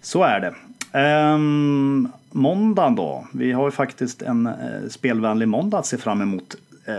Så 0.00 0.22
är 0.22 0.40
det. 0.40 0.54
Ehm, 0.98 2.08
måndagen 2.30 2.94
då. 2.94 3.26
Vi 3.32 3.52
har 3.52 3.64
ju 3.64 3.70
faktiskt 3.70 4.22
en 4.22 4.46
eh, 4.46 4.52
spelvänlig 4.90 5.48
måndag 5.48 5.78
att 5.78 5.86
se 5.86 5.96
fram 5.98 6.20
emot 6.22 6.56
eh, 6.84 6.94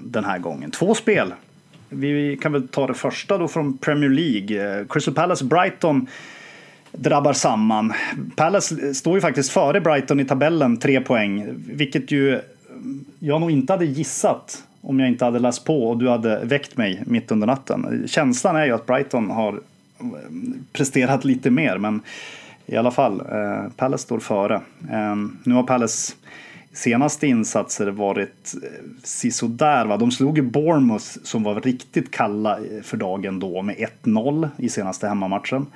den 0.00 0.24
här 0.24 0.38
gången. 0.38 0.70
Två 0.70 0.94
spel. 0.94 1.34
Vi 1.92 2.38
kan 2.42 2.52
väl 2.52 2.68
ta 2.68 2.86
det 2.86 2.94
första 2.94 3.38
då 3.38 3.48
från 3.48 3.78
Premier 3.78 4.10
League. 4.10 4.84
Crystal 4.88 5.14
Palace 5.14 5.44
Brighton 5.44 6.06
drabbar 6.92 7.32
samman. 7.32 7.92
Palace 8.36 8.94
står 8.94 9.14
ju 9.14 9.20
faktiskt 9.20 9.50
före 9.50 9.80
Brighton 9.80 10.20
i 10.20 10.24
tabellen, 10.24 10.76
tre 10.76 11.00
poäng. 11.00 11.54
Vilket 11.66 12.10
ju 12.10 12.40
jag 13.18 13.40
nog 13.40 13.50
inte 13.50 13.72
hade 13.72 13.84
gissat 13.84 14.64
om 14.80 15.00
jag 15.00 15.08
inte 15.08 15.24
hade 15.24 15.38
läst 15.38 15.64
på 15.64 15.88
och 15.90 15.98
du 15.98 16.08
hade 16.08 16.44
väckt 16.44 16.76
mig 16.76 17.02
mitt 17.06 17.30
under 17.30 17.46
natten. 17.46 18.04
Känslan 18.06 18.56
är 18.56 18.64
ju 18.64 18.72
att 18.72 18.86
Brighton 18.86 19.30
har 19.30 19.52
eh, 20.00 20.06
presterat 20.72 21.24
lite 21.24 21.50
mer, 21.50 21.78
men 21.78 22.00
i 22.66 22.76
alla 22.76 22.90
fall, 22.90 23.20
eh, 23.20 23.72
Palace 23.76 24.02
står 24.02 24.18
före. 24.18 24.54
Eh, 24.90 25.16
nu 25.44 25.54
har 25.54 25.62
Palace 25.62 26.14
senaste 26.72 27.26
insatser 27.26 27.86
varit 27.86 28.54
eh, 28.62 28.68
sisådär. 29.02 29.86
Va? 29.86 29.96
De 29.96 30.10
slog 30.10 30.36
ju 30.36 30.42
Bournemouth 30.42 31.06
som 31.22 31.42
var 31.42 31.60
riktigt 31.60 32.10
kalla 32.10 32.58
eh, 32.58 32.82
för 32.82 32.96
dagen 32.96 33.38
då 33.38 33.62
med 33.62 33.76
1-0 34.02 34.48
i 34.56 34.68
senaste 34.68 35.08
hemmamatchen. 35.08 35.66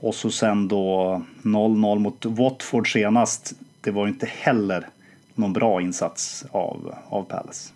Och 0.00 0.14
så 0.14 0.30
sen 0.30 0.68
då 0.68 1.22
0-0 1.42 1.98
mot 1.98 2.24
Watford 2.24 2.92
senast. 2.92 3.52
Det 3.80 3.90
var 3.90 4.06
ju 4.06 4.12
inte 4.12 4.26
heller 4.26 4.88
någon 5.34 5.52
bra 5.52 5.80
insats 5.80 6.44
av, 6.50 6.94
av 7.08 7.22
Palace. 7.22 7.72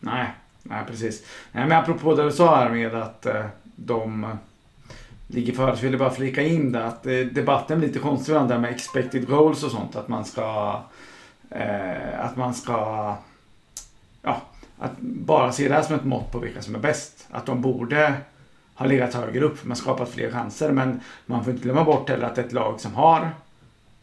Nej, 0.00 0.26
nej 0.62 0.82
precis. 0.86 1.22
Nej, 1.52 1.66
men 1.66 1.78
apropå 1.78 2.14
det 2.14 2.24
du 2.24 2.32
sa 2.32 2.56
här 2.56 2.70
med 2.70 2.94
att 2.94 3.26
eh, 3.26 3.44
de 3.76 4.24
eh, 4.24 4.30
ligger 5.26 5.52
före 5.52 5.76
så 5.76 5.82
vill 5.82 5.92
jag 5.92 5.98
bara 5.98 6.10
flika 6.10 6.42
in 6.42 6.72
det 6.72 6.84
att 6.84 7.06
eh, 7.06 7.12
debatten 7.12 7.78
blir 7.78 7.88
lite 7.88 8.00
konstig 8.00 8.34
där 8.34 8.58
med 8.58 8.70
expected 8.70 9.26
goals 9.26 9.62
och 9.62 9.70
sånt. 9.70 9.96
Att 9.96 10.08
man 10.08 10.24
ska 10.24 10.80
eh, 11.50 12.24
att 12.24 12.36
man 12.36 12.54
ska 12.54 13.14
ja, 14.22 14.42
att 14.78 14.98
bara 15.00 15.52
se 15.52 15.68
det 15.68 15.74
här 15.74 15.82
som 15.82 15.94
ett 15.94 16.04
mått 16.04 16.32
på 16.32 16.38
vilka 16.38 16.62
som 16.62 16.74
är 16.74 16.78
bäst. 16.78 17.26
Att 17.30 17.46
de 17.46 17.62
borde 17.62 18.14
har 18.74 18.86
legat 18.86 19.14
högre 19.14 19.44
upp. 19.44 19.64
Man 19.64 19.70
har 19.70 19.76
skapat 19.76 20.08
fler 20.08 20.30
chanser. 20.30 20.72
Men 20.72 21.00
man 21.26 21.44
får 21.44 21.52
inte 21.52 21.64
glömma 21.64 21.84
bort 21.84 22.08
heller 22.08 22.26
att 22.26 22.38
ett 22.38 22.52
lag 22.52 22.80
som 22.80 22.94
har 22.94 23.30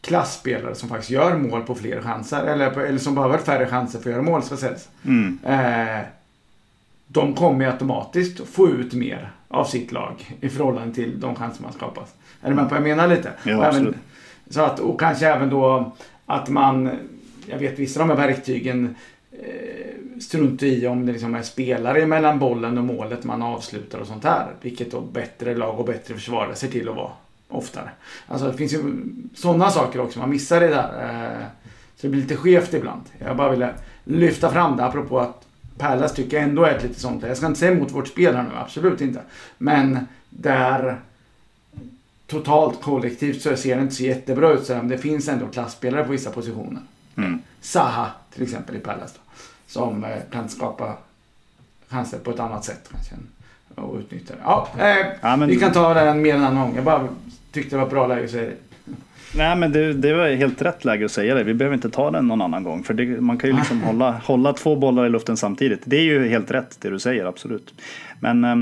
klassspelare 0.00 0.74
som 0.74 0.88
faktiskt 0.88 1.10
gör 1.10 1.36
mål 1.36 1.62
på 1.62 1.74
fler 1.74 2.00
chanser. 2.00 2.44
Eller, 2.44 2.70
på, 2.70 2.80
eller 2.80 2.98
som 2.98 3.14
behöver 3.14 3.38
färre 3.38 3.66
chanser 3.66 3.98
för 3.98 4.10
att 4.10 4.14
göra 4.14 4.22
mål 4.22 4.42
ska 4.42 4.56
sägas. 4.56 4.88
Mm. 5.04 5.38
Eh, 5.44 6.00
de 7.06 7.34
kommer 7.34 7.64
ju 7.64 7.70
automatiskt 7.70 8.48
få 8.48 8.68
ut 8.68 8.92
mer 8.92 9.32
av 9.48 9.64
sitt 9.64 9.92
lag 9.92 10.36
i 10.40 10.48
förhållande 10.48 10.94
till 10.94 11.20
de 11.20 11.34
chanser 11.34 11.62
man 11.62 11.72
skapat. 11.72 12.14
Är 12.42 12.48
du 12.48 12.54
med 12.54 12.64
på 12.64 12.74
vad 12.74 12.78
jag 12.78 12.96
menar 12.96 13.08
lite? 13.08 13.32
Ja, 13.44 13.66
absolut. 13.66 13.88
även, 13.88 14.00
så 14.50 14.60
att, 14.60 14.80
och 14.80 15.00
kanske 15.00 15.28
även 15.28 15.50
då 15.50 15.96
att 16.26 16.48
man, 16.48 16.90
jag 17.46 17.58
vet 17.58 17.78
vissa 17.78 18.02
av 18.02 18.08
de 18.08 18.18
här 18.18 18.28
verktygen 18.28 18.94
eh, 19.32 20.20
struntar 20.20 20.66
i 20.66 20.86
om 20.86 21.06
det 21.06 21.12
liksom 21.12 21.34
är 21.34 21.42
spelare 21.42 22.06
mellan 22.06 22.38
bollen 22.38 22.78
och 22.78 22.84
målet 22.84 23.24
man 23.24 23.42
avslutar 23.42 23.98
och 23.98 24.06
sånt 24.06 24.24
här. 24.24 24.54
Vilket 24.60 24.90
då 24.90 25.00
bättre 25.00 25.54
lag 25.54 25.80
och 25.80 25.86
bättre 25.86 26.14
försvarare 26.14 26.54
ser 26.54 26.68
till 26.68 26.88
att 26.88 26.96
vara 26.96 27.10
oftare. 27.48 27.90
Alltså 28.26 28.50
det 28.50 28.56
finns 28.56 28.72
ju 28.72 28.82
sådana 29.34 29.70
saker 29.70 30.00
också 30.00 30.18
man 30.18 30.30
missar 30.30 30.60
det 30.60 30.68
där. 30.68 31.04
Eh, 31.04 31.46
så 31.96 32.06
det 32.06 32.08
blir 32.08 32.20
lite 32.20 32.36
skevt 32.36 32.74
ibland. 32.74 33.02
Jag 33.18 33.36
bara 33.36 33.50
ville 33.50 33.74
lyfta 34.04 34.50
fram 34.50 34.76
det 34.76 34.84
apropå 34.84 35.20
att 35.20 35.46
Palace 35.78 36.16
tycker 36.16 36.36
jag 36.36 36.44
ändå 36.48 36.64
är 36.64 36.76
ett 36.76 36.82
lite 36.82 37.00
sånt. 37.00 37.22
Jag 37.22 37.36
ska 37.36 37.46
inte 37.46 37.58
säga 37.58 37.72
emot 37.72 37.92
vårt 37.92 38.08
spel 38.08 38.36
här 38.36 38.42
nu, 38.42 38.48
absolut 38.54 39.00
inte. 39.00 39.20
Men 39.58 39.98
där 40.30 41.00
totalt 42.26 42.82
kollektivt 42.82 43.42
så 43.42 43.56
ser 43.56 43.76
det 43.76 43.82
inte 43.82 43.94
så 43.94 44.02
jättebra 44.02 44.52
ut. 44.52 44.64
Så 44.66 44.74
det 44.74 44.98
finns 44.98 45.28
ändå 45.28 45.46
klassspelare 45.46 46.04
på 46.04 46.12
vissa 46.12 46.30
positioner. 46.30 46.82
Mm. 47.16 47.38
Saha 47.60 48.10
till 48.34 48.42
exempel 48.42 48.76
i 48.76 48.78
Palace 48.78 49.14
då, 49.14 49.20
Som 49.66 50.04
eh, 50.04 50.10
kan 50.32 50.48
skapa 50.48 50.94
chanser 51.88 52.18
på 52.18 52.30
ett 52.30 52.40
annat 52.40 52.64
sätt 52.64 52.88
kanske. 52.92 53.14
än- 53.14 53.28
Och 53.84 53.98
utnyttja 53.98 54.34
det. 54.34 54.40
Ja, 54.44 54.68
eh, 54.78 55.06
Ja, 55.22 55.36
men- 55.36 55.48
vi 55.48 55.56
kan 55.56 55.72
ta 55.72 55.94
den 55.94 56.22
mer 56.22 56.34
en 56.34 56.44
annan 56.44 56.66
gång. 56.66 56.74
Jag 56.76 56.84
bara 56.84 57.08
tyckte 57.52 57.70
det 57.76 57.78
var 57.80 57.86
ett 57.86 57.92
bra 57.92 58.06
läge 58.06 58.24
att 58.24 58.30
säga 58.30 58.50
det. 58.50 58.56
Nej, 59.36 59.56
men 59.56 59.72
det, 59.72 59.92
det 59.92 60.12
var 60.14 60.28
helt 60.28 60.62
rätt 60.62 60.84
läge 60.84 61.04
att 61.04 61.10
säga 61.10 61.34
det. 61.34 61.44
Vi 61.44 61.54
behöver 61.54 61.74
inte 61.74 61.90
ta 61.90 62.10
den 62.10 62.28
någon 62.28 62.42
annan 62.42 62.62
gång. 62.62 62.82
För 62.84 62.94
det, 62.94 63.06
man 63.20 63.38
kan 63.38 63.50
ju 63.50 63.56
liksom 63.56 63.82
hålla, 63.82 64.10
hålla 64.12 64.52
två 64.52 64.76
bollar 64.76 65.06
i 65.06 65.08
luften 65.08 65.36
samtidigt. 65.36 65.80
Det 65.84 65.96
är 65.96 66.02
ju 66.02 66.28
helt 66.28 66.50
rätt 66.50 66.76
det 66.80 66.90
du 66.90 66.98
säger, 66.98 67.24
absolut. 67.24 67.74
Men 68.20 68.44
eh, 68.44 68.56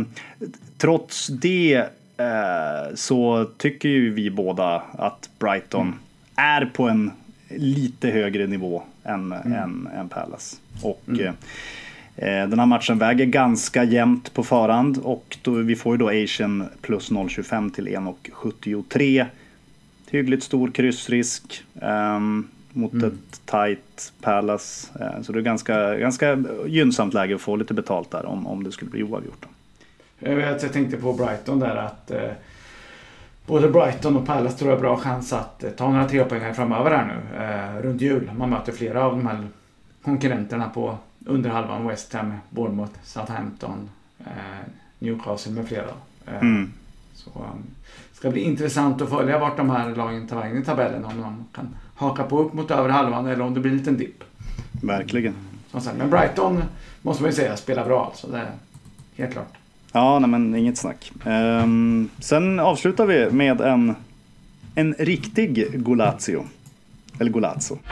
trots 0.78 1.26
det 1.26 1.74
eh, 2.16 2.94
så 2.94 3.44
tycker 3.58 3.88
ju 3.88 4.14
vi 4.14 4.30
båda 4.30 4.82
att 4.92 5.30
Brighton 5.38 5.94
är 6.36 6.64
på 6.66 6.88
en 6.88 7.10
lite 7.48 8.11
högre 8.11 8.46
nivå 8.46 8.83
än, 9.04 9.33
än, 9.33 9.88
än 9.96 10.09
Palace. 10.09 10.57
Och 10.83 11.02
eh, 11.09 11.33
eh, 12.16 12.48
den 12.48 12.59
här 12.59 12.66
matchen 12.66 12.98
väger 12.98 13.26
ganska 13.26 13.85
jämnt 13.85 14.35
på 14.35 14.44
förhand 14.44 14.98
och 15.02 15.38
då, 15.42 15.50
vi 15.50 15.76
får 15.76 15.94
ju 15.94 15.98
då 15.98 16.09
Asian 16.09 16.64
plus 16.83 17.11
0,25 17.11 17.70
till 17.70 17.88
1,73 17.88 19.26
hyggligt 20.11 20.42
stor 20.42 20.70
kryssrisk 20.70 21.64
ehm, 21.83 22.48
mot 22.72 22.94
ett 22.94 23.46
tight 23.46 24.12
Palace. 24.20 24.88
Eh, 25.00 25.22
så 25.22 25.33
det 25.33 25.38
är 25.38 25.42
ganska, 25.42 25.96
ganska 25.96 26.44
gynnsamt 26.66 27.14
läge 27.14 27.35
att 27.35 27.40
få 27.40 27.57
lite 27.57 27.74
betalt 27.74 28.11
där 28.11 28.26
om, 28.26 28.46
om 28.46 28.64
det 28.64 28.72
skulle 28.72 28.90
bli 28.90 29.02
oavgjort. 29.02 29.46
Jag, 30.18 30.37
vet, 30.37 30.62
jag 30.62 30.72
tänkte 30.72 30.96
på 30.96 31.12
Brighton 31.12 31.59
där 31.59 31.76
att 31.76 32.11
eh, 32.11 32.30
både 33.46 33.68
Brighton 33.68 34.16
och 34.16 34.26
Palace 34.26 34.59
tror 34.59 34.70
jag 34.70 34.76
har 34.76 34.83
bra 34.83 34.96
chans 34.96 35.33
att 35.33 35.64
eh, 35.64 35.70
ta 35.70 35.90
några 35.90 36.09
trepoängare 36.09 36.54
framöver 36.54 36.90
här 36.90 37.07
nu. 37.07 37.44
Eh, 37.44 37.83
runt 37.83 38.00
jul. 38.00 38.30
Man 38.37 38.50
möter 38.50 38.72
flera 38.72 39.04
av 39.04 39.11
de 39.16 39.26
här 39.26 39.46
konkurrenterna 40.04 40.68
på 40.68 40.98
under 41.26 41.50
halvan. 41.50 41.87
West 41.88 42.12
Ham, 42.12 42.35
Bournemouth, 42.50 42.92
Southampton, 43.02 43.88
eh, 44.20 44.33
Newcastle 44.98 45.52
med 45.52 45.68
flera. 45.68 45.88
Eh, 46.26 46.40
Mm. 46.40 46.72
Så 47.14 47.30
um, 47.30 47.64
det 48.11 48.16
ska 48.16 48.30
bli 48.30 48.40
intressant 48.40 49.02
att 49.02 49.09
följa 49.09 49.38
vart 49.38 49.57
de 49.57 49.70
här 49.70 49.94
lagen 49.94 50.26
tar 50.26 50.40
vägen 50.40 50.62
i 50.62 50.64
tabellen. 50.64 51.04
Om 51.04 51.20
de 51.20 51.44
kan 51.54 51.68
haka 51.94 52.22
på 52.22 52.38
upp 52.38 52.52
mot 52.52 52.70
över 52.70 52.88
halvan 52.88 53.26
eller 53.26 53.44
om 53.44 53.54
det 53.54 53.61
blir 53.61 53.72
en 53.72 53.78
liten 53.78 53.96
dipp. 53.96 54.24
Verkligen. 54.83 55.35
Som 55.70 55.80
sagt, 55.80 55.96
men 55.96 56.11
Brighton 56.11 56.62
måste 57.02 57.22
man 57.22 57.30
ju 57.30 57.37
säga 57.37 57.57
spelar 57.57 57.85
bra 57.85 58.04
alltså. 58.04 58.26
Det 58.26 58.38
är 58.38 58.50
helt 59.16 59.33
klart. 59.33 59.52
Ja, 59.96 60.18
nej, 60.18 60.30
men 60.30 60.54
inget 60.54 60.78
snack. 60.78 61.12
Um, 61.26 62.11
sen 62.18 62.61
avslutar 62.61 63.07
vi 63.07 63.30
med 63.30 63.61
en, 63.61 63.94
en 64.74 64.94
riktig 64.98 65.83
Golazio. 65.83 66.44
Eller 67.20 67.30
Golazzo. 67.30 67.78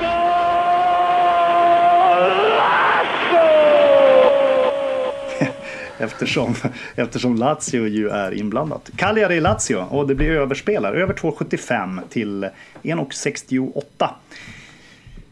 Eftersom, 5.99 6.55
eftersom 6.95 7.37
Lazio 7.37 7.87
ju 7.87 8.09
är 8.09 8.35
inblandat. 8.35 8.91
Cagliari 8.97 9.41
Lazio 9.41 9.77
och 9.77 10.09
det 10.09 10.15
blir 10.15 10.31
överspelare. 10.31 11.03
Över 11.03 11.15
2,75 11.15 12.01
till 12.09 12.49
1,68. 12.83 14.09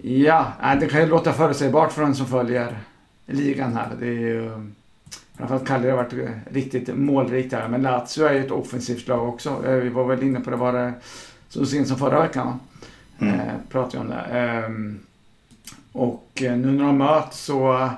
Ja, 0.02 0.46
det 0.80 0.86
kan 0.86 1.00
ju 1.00 1.06
låta 1.06 1.32
förutsägbart 1.32 1.92
för 1.92 2.02
den 2.02 2.14
som 2.14 2.26
följer 2.26 2.78
ligan 3.26 3.76
här. 3.76 3.88
Det 4.00 4.06
är 4.06 4.10
ju... 4.10 4.70
Framförallt 5.40 5.68
Cagliari 5.68 5.96
har 5.96 6.04
varit 6.04 6.30
riktigt 6.50 6.96
målrikt 6.96 7.52
här. 7.52 7.68
Men 7.68 7.82
Lazio 7.82 8.24
är 8.24 8.32
ju 8.32 8.44
ett 8.44 8.50
offensivt 8.50 9.08
lag 9.08 9.28
också. 9.28 9.62
Eh, 9.66 9.74
Vi 9.74 9.88
var 9.88 10.04
väl 10.04 10.22
inne 10.22 10.40
på 10.40 10.50
det 10.50 10.72
det 10.72 10.92
så 11.48 11.66
sent 11.66 11.88
som 11.88 11.96
förra 11.96 12.20
veckan. 12.22 12.46
va? 12.46 12.58
Mm. 13.18 13.40
Eh, 13.40 13.54
pratade 13.68 13.96
vi 13.96 14.02
om 14.02 14.16
det. 14.16 14.38
Ehm, 14.38 14.98
och 15.92 16.42
eh, 16.42 16.56
nu 16.56 16.70
när 16.70 16.84
de 16.84 16.98
möts 16.98 17.40
så 17.44 17.90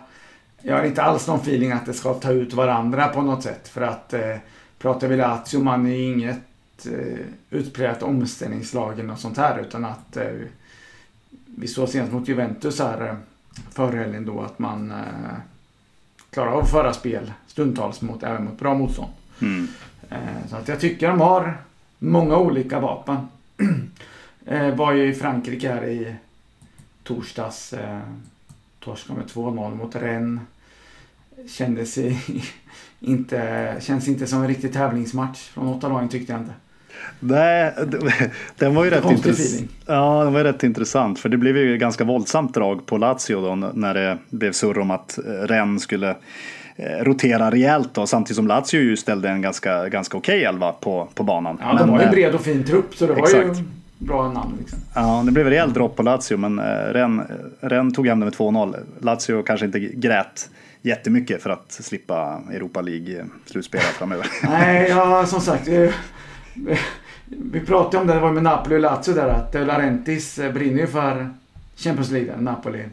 jag 0.63 0.77
har 0.77 0.85
inte 0.85 1.03
alls 1.03 1.27
någon 1.29 1.41
feeling 1.41 1.73
att 1.73 1.87
det 1.87 1.93
ska 1.93 2.15
ta 2.15 2.33
ut 2.33 2.53
varandra 2.53 3.09
på 3.09 3.23
något 3.23 3.43
sätt. 3.43 3.69
För 3.69 3.81
att 3.81 4.13
eh, 4.13 4.37
pratar 4.79 5.09
vi 5.09 5.17
Lazio, 5.17 5.59
man 5.63 5.87
är 5.87 5.91
ju 5.97 6.03
inget 6.13 6.87
eh, 6.87 7.19
utpräglat 7.51 8.03
omställningslag 8.03 8.93
eller 8.93 9.05
något 9.05 9.21
sånt 9.21 9.39
här. 9.39 9.61
Utan 9.61 9.85
att 9.85 10.17
eh, 10.17 10.31
vi 11.47 11.69
såg 11.69 11.89
senast 11.89 12.13
mot 12.13 12.29
Juventus 12.29 12.81
här 12.81 13.09
eh, 13.09 13.15
förra 13.71 13.99
helgen 13.99 14.25
då 14.27 14.41
att 14.41 14.59
man 14.59 14.91
eh, 14.91 15.37
klarar 16.33 16.53
av 16.53 16.63
att 16.63 16.71
föra 16.71 16.93
spel 16.93 17.33
stundtals 17.47 18.01
mot, 18.03 18.23
även 18.23 18.45
mot 18.45 18.59
bra 18.59 18.75
motstånd. 18.75 19.13
Mm. 19.43 19.69
Eh, 20.11 20.49
Så 20.49 20.57
att 20.57 20.69
jag 20.69 20.81
tycker 20.81 21.09
de 21.09 21.21
har 21.21 21.59
många 21.99 22.37
olika 22.37 22.81
vapen. 22.81 23.29
eh, 24.47 24.75
var 24.75 24.93
ju 24.93 25.11
i 25.11 25.15
Frankrike 25.15 25.69
här 25.69 25.85
i 25.85 26.15
torsdags. 27.03 27.73
Eh, 27.73 28.01
torskade 28.81 29.19
med 29.19 29.29
2-0 29.29 29.75
mot 29.75 29.97
Rennes. 29.97 30.43
Kändes 31.49 31.99
i, 31.99 32.19
inte, 33.01 33.77
känns 33.81 34.09
inte 34.09 34.27
som 34.27 34.43
en 34.43 34.49
riktig 34.49 34.73
tävlingsmatch 34.73 35.49
från 35.49 35.81
lagen 35.81 36.09
tyckte 36.09 36.33
jag 36.33 36.41
inte. 36.41 36.55
Nej, 37.21 37.73
den 38.59 38.75
var 38.75 38.85
ju 38.85 38.91
rätt, 38.91 39.05
intress- 39.05 39.65
ja, 39.87 40.25
den 40.25 40.33
var 40.33 40.45
rätt 40.45 40.63
intressant. 40.63 41.19
För 41.19 41.29
det 41.29 41.37
blev 41.37 41.57
ju 41.57 41.79
ganska 41.79 42.05
våldsamt 42.05 42.55
drag 42.55 42.87
på 42.87 42.99
Lazio 42.99 43.41
då 43.41 43.55
när 43.55 43.95
det 43.95 44.19
blev 44.31 44.53
surr 44.53 44.79
om 44.79 44.91
att 44.91 45.19
eh, 45.19 45.23
Rennes 45.31 45.83
skulle 45.83 46.11
eh, 46.77 47.05
rotera 47.05 47.51
rejält 47.51 47.95
då, 47.95 48.07
samtidigt 48.07 48.37
som 48.37 48.47
Lazio 48.47 48.81
ju 48.81 48.97
ställde 48.97 49.29
en 49.29 49.43
ganska, 49.43 49.89
ganska 49.89 50.17
okej 50.17 50.45
elva 50.45 50.73
på, 50.73 51.09
på 51.15 51.23
banan. 51.23 51.59
Ja, 51.61 51.77
de 51.79 51.89
har 51.91 51.99
ju 51.99 52.03
eh, 52.03 52.09
en 52.09 52.15
bred 52.15 52.35
och 52.35 52.41
fin 52.41 52.65
trupp 52.65 52.95
så 52.97 53.07
det 53.07 53.13
var 53.13 53.23
exakt. 53.23 53.59
ju 53.59 53.65
bra 53.99 54.33
namn 54.33 54.57
liksom. 54.61 54.79
Ja, 54.95 55.23
det 55.27 55.33
blev 55.33 55.47
rejäl 55.47 55.73
dropp 55.73 55.97
på 55.97 56.03
Lazio, 56.03 56.37
men 56.37 56.59
eh, 56.59 56.65
Rennes 56.65 57.27
Rennes 57.61 57.95
tog 57.95 58.07
hem 58.07 58.21
det 58.21 58.25
med 58.27 58.35
2-0. 58.35 58.77
Lazio 59.01 59.43
kanske 59.43 59.67
inte 59.67 59.79
grät 59.81 60.51
jättemycket 60.83 61.43
för 61.43 61.51
att 61.51 61.73
slippa 61.73 62.41
Europa 62.51 62.81
League-slutspel 62.83 63.81
framöver. 63.81 64.27
Nej, 64.43 64.87
ja 64.89 65.27
som 65.27 65.41
sagt. 65.41 65.69
Vi 67.27 67.61
pratade 67.61 67.99
om 67.99 68.07
det, 68.07 68.15
det 68.15 68.21
var 68.21 68.33
med 68.33 68.43
Napoli 68.43 68.77
och 68.77 68.81
Lazio 68.81 69.15
där 69.15 69.29
att 69.29 69.55
eh, 69.55 69.67
Larentis 69.67 70.39
eh, 70.39 70.53
brinner 70.53 70.81
ju 70.81 70.87
för 70.87 71.31
Champions 71.77 72.11
League, 72.11 72.37
Napoli. 72.37 72.85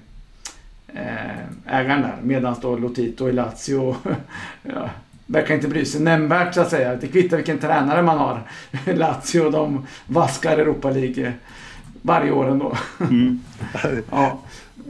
eh, 0.88 1.40
Ägaren 1.68 2.02
där. 2.02 2.16
Medan 2.24 2.56
då 2.62 2.78
Lotito 2.78 3.30
i 3.30 3.32
Lazio 3.32 3.96
ja, 4.64 4.90
verkar 5.26 5.56
inte 5.56 5.68
bry 5.68 5.86
sig 5.86 6.02
nämnvärt 6.02 6.54
så 6.54 6.62
att 6.62 6.70
säga. 6.70 6.96
Det 6.96 7.08
kvittar 7.08 7.38
vilken 7.38 7.60
tränare 7.60 8.02
man 8.02 8.18
har. 8.18 8.42
Lazio 8.94 9.50
de 9.50 9.86
vaskar 10.08 10.58
Europa 10.58 10.90
League 10.90 11.34
varje 12.02 12.32
år 12.32 12.50
ändå. 12.50 12.78
Mm. 13.00 13.40
Ja. 14.12 14.40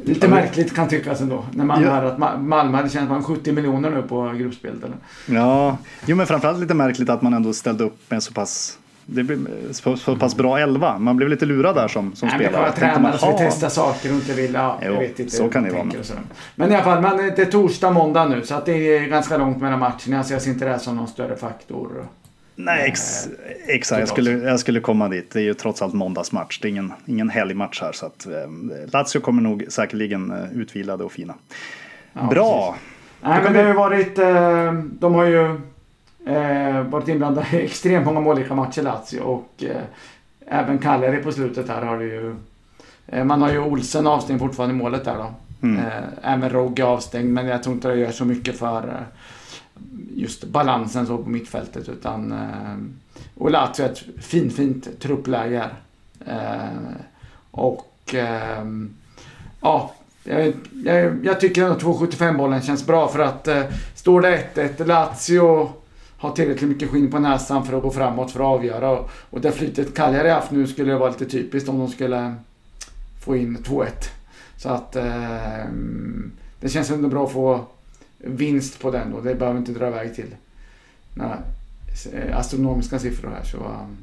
Lite 0.05 0.27
märkligt 0.27 0.75
kan 0.75 0.87
tyckas 0.87 1.21
ändå. 1.21 1.45
När 1.51 1.65
man 1.65 1.83
Ja. 1.83 1.89
hör 1.89 2.03
att 2.05 2.17
Ma- 2.17 2.41
Malmö 2.41 2.77
hade 2.77 2.89
tjänat 2.89 3.09
man 3.09 3.23
70 3.23 3.51
miljoner 3.51 3.89
nu 3.89 4.01
på 4.01 4.33
gruppspelet. 4.37 4.83
Eller? 4.83 4.95
Ja, 5.39 5.77
jo 6.05 6.15
men 6.15 6.27
framförallt 6.27 6.59
lite 6.59 6.73
märkligt 6.73 7.09
att 7.09 7.21
man 7.21 7.33
ändå 7.33 7.53
ställde 7.53 7.83
upp 7.83 8.11
med 8.11 8.23
så 8.23 8.33
pass 8.33 8.77
det 9.11 9.23
blev 9.23 9.47
så, 9.71 9.97
så 9.97 10.15
pass 10.15 10.35
bra 10.35 10.59
elva. 10.59 10.99
Man 10.99 11.17
blev 11.17 11.29
lite 11.29 11.45
lurad 11.45 11.75
där 11.75 11.87
som, 11.87 12.15
som 12.15 12.27
Nej, 12.27 12.37
men 12.37 12.47
spelare. 12.47 12.65
Tänkte 12.71 12.85
man, 12.85 12.93
tränare 12.95 13.17
som 13.17 13.29
vill 13.29 13.37
testa 13.37 13.69
saker 13.69 14.09
och 14.09 14.15
inte 14.15 14.33
vill... 14.33 14.53
Ja, 14.53 14.79
Jo, 14.85 14.93
jag 14.93 14.99
vet 14.99 15.19
inte 15.19 15.35
så 15.35 15.49
kan 15.49 15.63
de 15.63 15.69
det 15.69 15.75
vara. 15.75 15.87
Men 16.55 16.71
i 16.71 16.75
alla 16.75 16.83
fall, 16.83 17.01
men 17.01 17.17
det 17.17 17.39
är 17.39 17.45
torsdag, 17.45 17.91
måndag 17.91 18.25
nu. 18.27 18.41
Så 18.43 18.55
att 18.55 18.65
det 18.65 18.71
är 18.97 19.07
ganska 19.07 19.37
långt 19.37 19.61
mellan 19.61 19.79
matcherna. 19.79 20.23
Så 20.23 20.33
jag 20.33 20.41
ser 20.41 20.51
inte 20.51 20.65
det 20.65 20.71
här 20.71 20.77
som 20.77 20.95
någon 20.97 21.07
större 21.07 21.35
faktor. 21.35 22.05
Nej, 22.61 22.89
ex, 22.89 23.27
exakt. 23.67 23.99
Jag 23.99 24.09
skulle, 24.09 24.31
jag 24.31 24.59
skulle 24.59 24.79
komma 24.79 25.09
dit. 25.09 25.31
Det 25.31 25.39
är 25.39 25.43
ju 25.43 25.53
trots 25.53 25.81
allt 25.81 25.93
måndagsmatch. 25.93 26.59
Det 26.59 26.67
är 26.67 26.69
ingen, 26.69 26.93
ingen 27.05 27.29
helgmatch 27.29 27.81
här. 27.81 27.91
Så 27.91 28.05
att, 28.05 28.25
eh, 28.25 28.31
Lazio 28.93 29.19
kommer 29.19 29.41
nog 29.41 29.65
säkerligen 29.69 30.31
eh, 30.31 30.57
utvilade 30.57 31.03
och 31.03 31.11
fina. 31.11 31.33
Ja, 32.13 32.23
Bra! 32.23 32.75
Nej, 33.21 33.43
men 33.43 33.53
det 33.53 33.59
har 33.59 33.67
ju 33.67 33.73
varit... 33.73 34.17
Eh, 34.17 34.73
de 34.73 35.13
har 35.13 35.25
ju 35.25 35.59
Eh, 36.25 36.81
varit 36.81 37.07
inblandad 37.07 37.45
i 37.53 37.55
extremt 37.55 38.05
många 38.05 38.19
målrika 38.19 38.55
matcher 38.55 38.81
Lazio 38.81 39.19
och 39.19 39.63
eh, 39.63 39.81
även 40.47 40.77
Cagliari 40.77 41.23
på 41.23 41.31
slutet 41.31 41.69
här 41.69 41.81
har 41.81 41.97
det 41.97 42.05
ju... 42.05 42.35
Eh, 43.07 43.23
man 43.23 43.41
har 43.41 43.51
ju 43.51 43.59
Olsen 43.59 44.07
avstängd 44.07 44.39
fortfarande 44.39 44.75
i 44.75 44.77
målet 44.77 45.05
där 45.05 45.15
då. 45.17 45.33
Mm. 45.61 45.77
Eh, 45.77 46.33
även 46.33 46.49
Rogge 46.49 46.85
avstängd 46.85 47.33
men 47.33 47.47
jag 47.47 47.63
tror 47.63 47.75
inte 47.75 47.87
det 47.87 47.95
gör 47.95 48.11
så 48.11 48.25
mycket 48.25 48.59
för 48.59 48.87
eh, 48.87 49.17
just 50.15 50.43
balansen 50.43 51.07
så 51.07 51.17
på 51.17 51.29
mittfältet 51.29 51.89
utan... 51.89 52.31
Eh, 52.31 52.75
och 53.37 53.51
Lazio 53.51 53.85
är 53.85 53.89
ett 53.89 54.03
fint, 54.17 54.53
fint 54.53 54.99
truppläge 54.99 55.69
här. 56.25 56.71
Eh, 56.73 57.01
och... 57.51 58.15
Eh, 58.15 58.65
ja, 59.61 59.93
jag, 60.23 60.53
jag, 60.85 61.25
jag 61.25 61.39
tycker 61.39 61.63
att 61.63 61.81
2,75 61.83 62.37
bollen 62.37 62.61
känns 62.61 62.85
bra 62.85 63.07
för 63.07 63.19
att 63.19 63.47
eh, 63.47 63.63
står 63.95 64.21
det 64.21 64.43
1-1, 64.55 64.85
Lazio 64.85 65.69
har 66.17 66.31
tillräckligt 66.31 66.69
mycket 66.69 66.89
skinn 66.89 67.11
på 67.11 67.19
näsan 67.19 67.65
för 67.65 67.77
att 67.77 67.83
gå 67.83 67.91
framåt 67.91 68.31
för 68.31 68.39
att 68.39 68.45
avgöra. 68.45 68.89
Och, 68.89 69.09
och 69.29 69.41
det 69.41 69.51
flytet 69.51 69.95
Cagliari 69.95 70.29
haft 70.29 70.51
nu 70.51 70.67
skulle 70.67 70.95
vara 70.95 71.09
lite 71.09 71.25
typiskt 71.25 71.69
om 71.69 71.79
de 71.79 71.87
skulle 71.87 72.35
få 73.25 73.35
in 73.35 73.57
2-1. 73.57 73.87
Så 74.57 74.69
att 74.69 74.95
eh, 74.95 75.65
det 76.59 76.69
känns 76.69 76.89
ändå 76.89 77.09
bra 77.09 77.25
att 77.25 77.31
få 77.31 77.65
vinst 78.19 78.79
på 78.79 78.91
den 78.91 79.11
då. 79.11 79.21
Det 79.21 79.35
behöver 79.35 79.59
inte 79.59 79.71
dra 79.71 79.87
iväg 79.87 80.15
till 80.15 80.35
några 81.13 81.37
eh, 82.13 82.37
astronomiska 82.37 82.99
siffror 82.99 83.29
här. 83.29 83.43
Så, 83.43 83.57
um, 83.57 83.97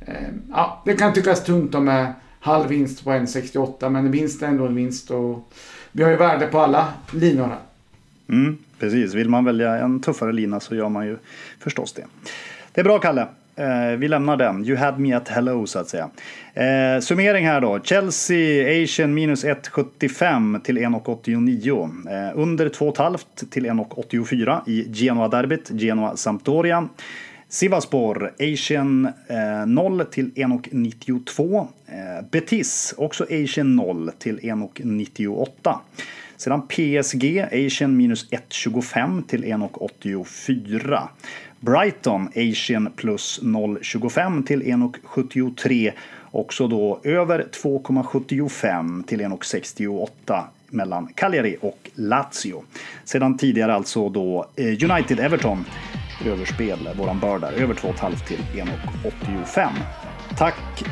eh, 0.00 0.28
ja, 0.50 0.82
det 0.84 0.94
kan 0.94 1.12
tyckas 1.12 1.44
tunt 1.44 1.74
om 1.74 1.84
med 1.84 2.12
halv 2.40 2.68
vinst 2.68 3.04
på 3.04 3.10
1,68 3.10 3.88
men 3.88 4.10
vinst 4.10 4.42
är 4.42 4.46
ändå 4.46 4.66
en 4.66 4.74
vinst 4.74 5.10
och 5.10 5.52
vi 5.92 6.02
har 6.02 6.10
ju 6.10 6.16
värde 6.16 6.46
på 6.46 6.60
alla 6.60 6.92
linor 7.12 7.46
här. 7.46 7.58
Mm, 8.28 8.58
precis, 8.78 9.14
vill 9.14 9.28
man 9.28 9.44
välja 9.44 9.76
en 9.76 10.00
tuffare 10.00 10.32
lina 10.32 10.60
så 10.60 10.74
gör 10.74 10.88
man 10.88 11.06
ju 11.06 11.18
förstås 11.58 11.92
det. 11.92 12.04
Det 12.72 12.80
är 12.80 12.84
bra 12.84 12.98
Kalle. 12.98 13.28
Eh, 13.58 13.96
vi 13.96 14.08
lämnar 14.08 14.36
den. 14.36 14.64
You 14.64 14.76
had 14.76 15.00
me 15.00 15.12
at 15.12 15.28
hello 15.28 15.66
så 15.66 15.78
att 15.78 15.88
säga. 15.88 16.10
Eh, 16.54 17.00
summering 17.00 17.46
här 17.46 17.60
då. 17.60 17.80
Chelsea 17.84 18.82
Asian 18.82 19.14
minus 19.14 19.44
1,75 19.44 20.60
till 20.60 20.78
1,89. 20.78 21.90
Eh, 22.10 22.38
under 22.38 22.68
2,5 22.68 23.18
till 23.50 23.66
1,84 23.66 24.62
i 24.66 24.86
Genoa-derbyt. 24.92 25.70
Genoa-Sampdoria. 25.70 26.88
Sivaspor 27.48 28.32
Asian 28.40 29.08
eh, 29.28 29.66
0 29.66 30.04
till 30.04 30.30
1,92. 30.34 31.66
Eh, 31.86 32.24
Betis 32.30 32.94
också 32.96 33.24
Asian 33.24 33.76
0 33.76 34.10
till 34.18 34.38
1,98. 34.38 35.78
Sedan 36.36 36.62
PSG 36.68 37.40
Asian 37.52 37.96
minus 37.96 38.30
1,25 38.30 39.22
till 39.26 39.44
1,84. 39.44 41.08
Brighton 41.60 42.28
Asian 42.36 42.92
plus 42.96 43.40
0,25 43.42 44.46
till 44.46 44.62
1,73. 44.62 45.92
Också 46.30 46.68
då 46.68 47.00
över 47.04 47.46
2,75 47.62 49.04
till 49.04 49.20
1,68 49.20 50.42
mellan 50.70 51.06
Cagliari 51.14 51.56
och 51.60 51.90
Lazio. 51.94 52.62
Sedan 53.04 53.38
tidigare 53.38 53.74
alltså 53.74 54.08
då 54.08 54.46
eh, 54.56 54.64
United 54.64 55.20
Everton 55.20 55.64
överspel, 56.26 56.88
våran 56.98 57.20
bör 57.20 57.38
där, 57.38 57.52
över 57.52 57.74
2,5 57.74 58.26
till 58.26 58.40
1,85. 58.52 59.68
Tack 60.38 60.84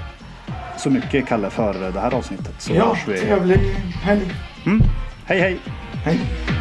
så 0.78 0.90
mycket 0.90 1.26
Kalle 1.26 1.50
för 1.50 1.92
det 1.92 2.00
här 2.00 2.14
avsnittet. 2.14 2.54
Så 2.58 2.74
ja, 2.74 2.96
vi... 3.08 3.18
trevlig 3.18 3.58
helg. 4.02 4.32
Mm. 4.66 4.82
Hej 5.26 5.40
hej! 5.40 5.58
Hej! 6.04 6.55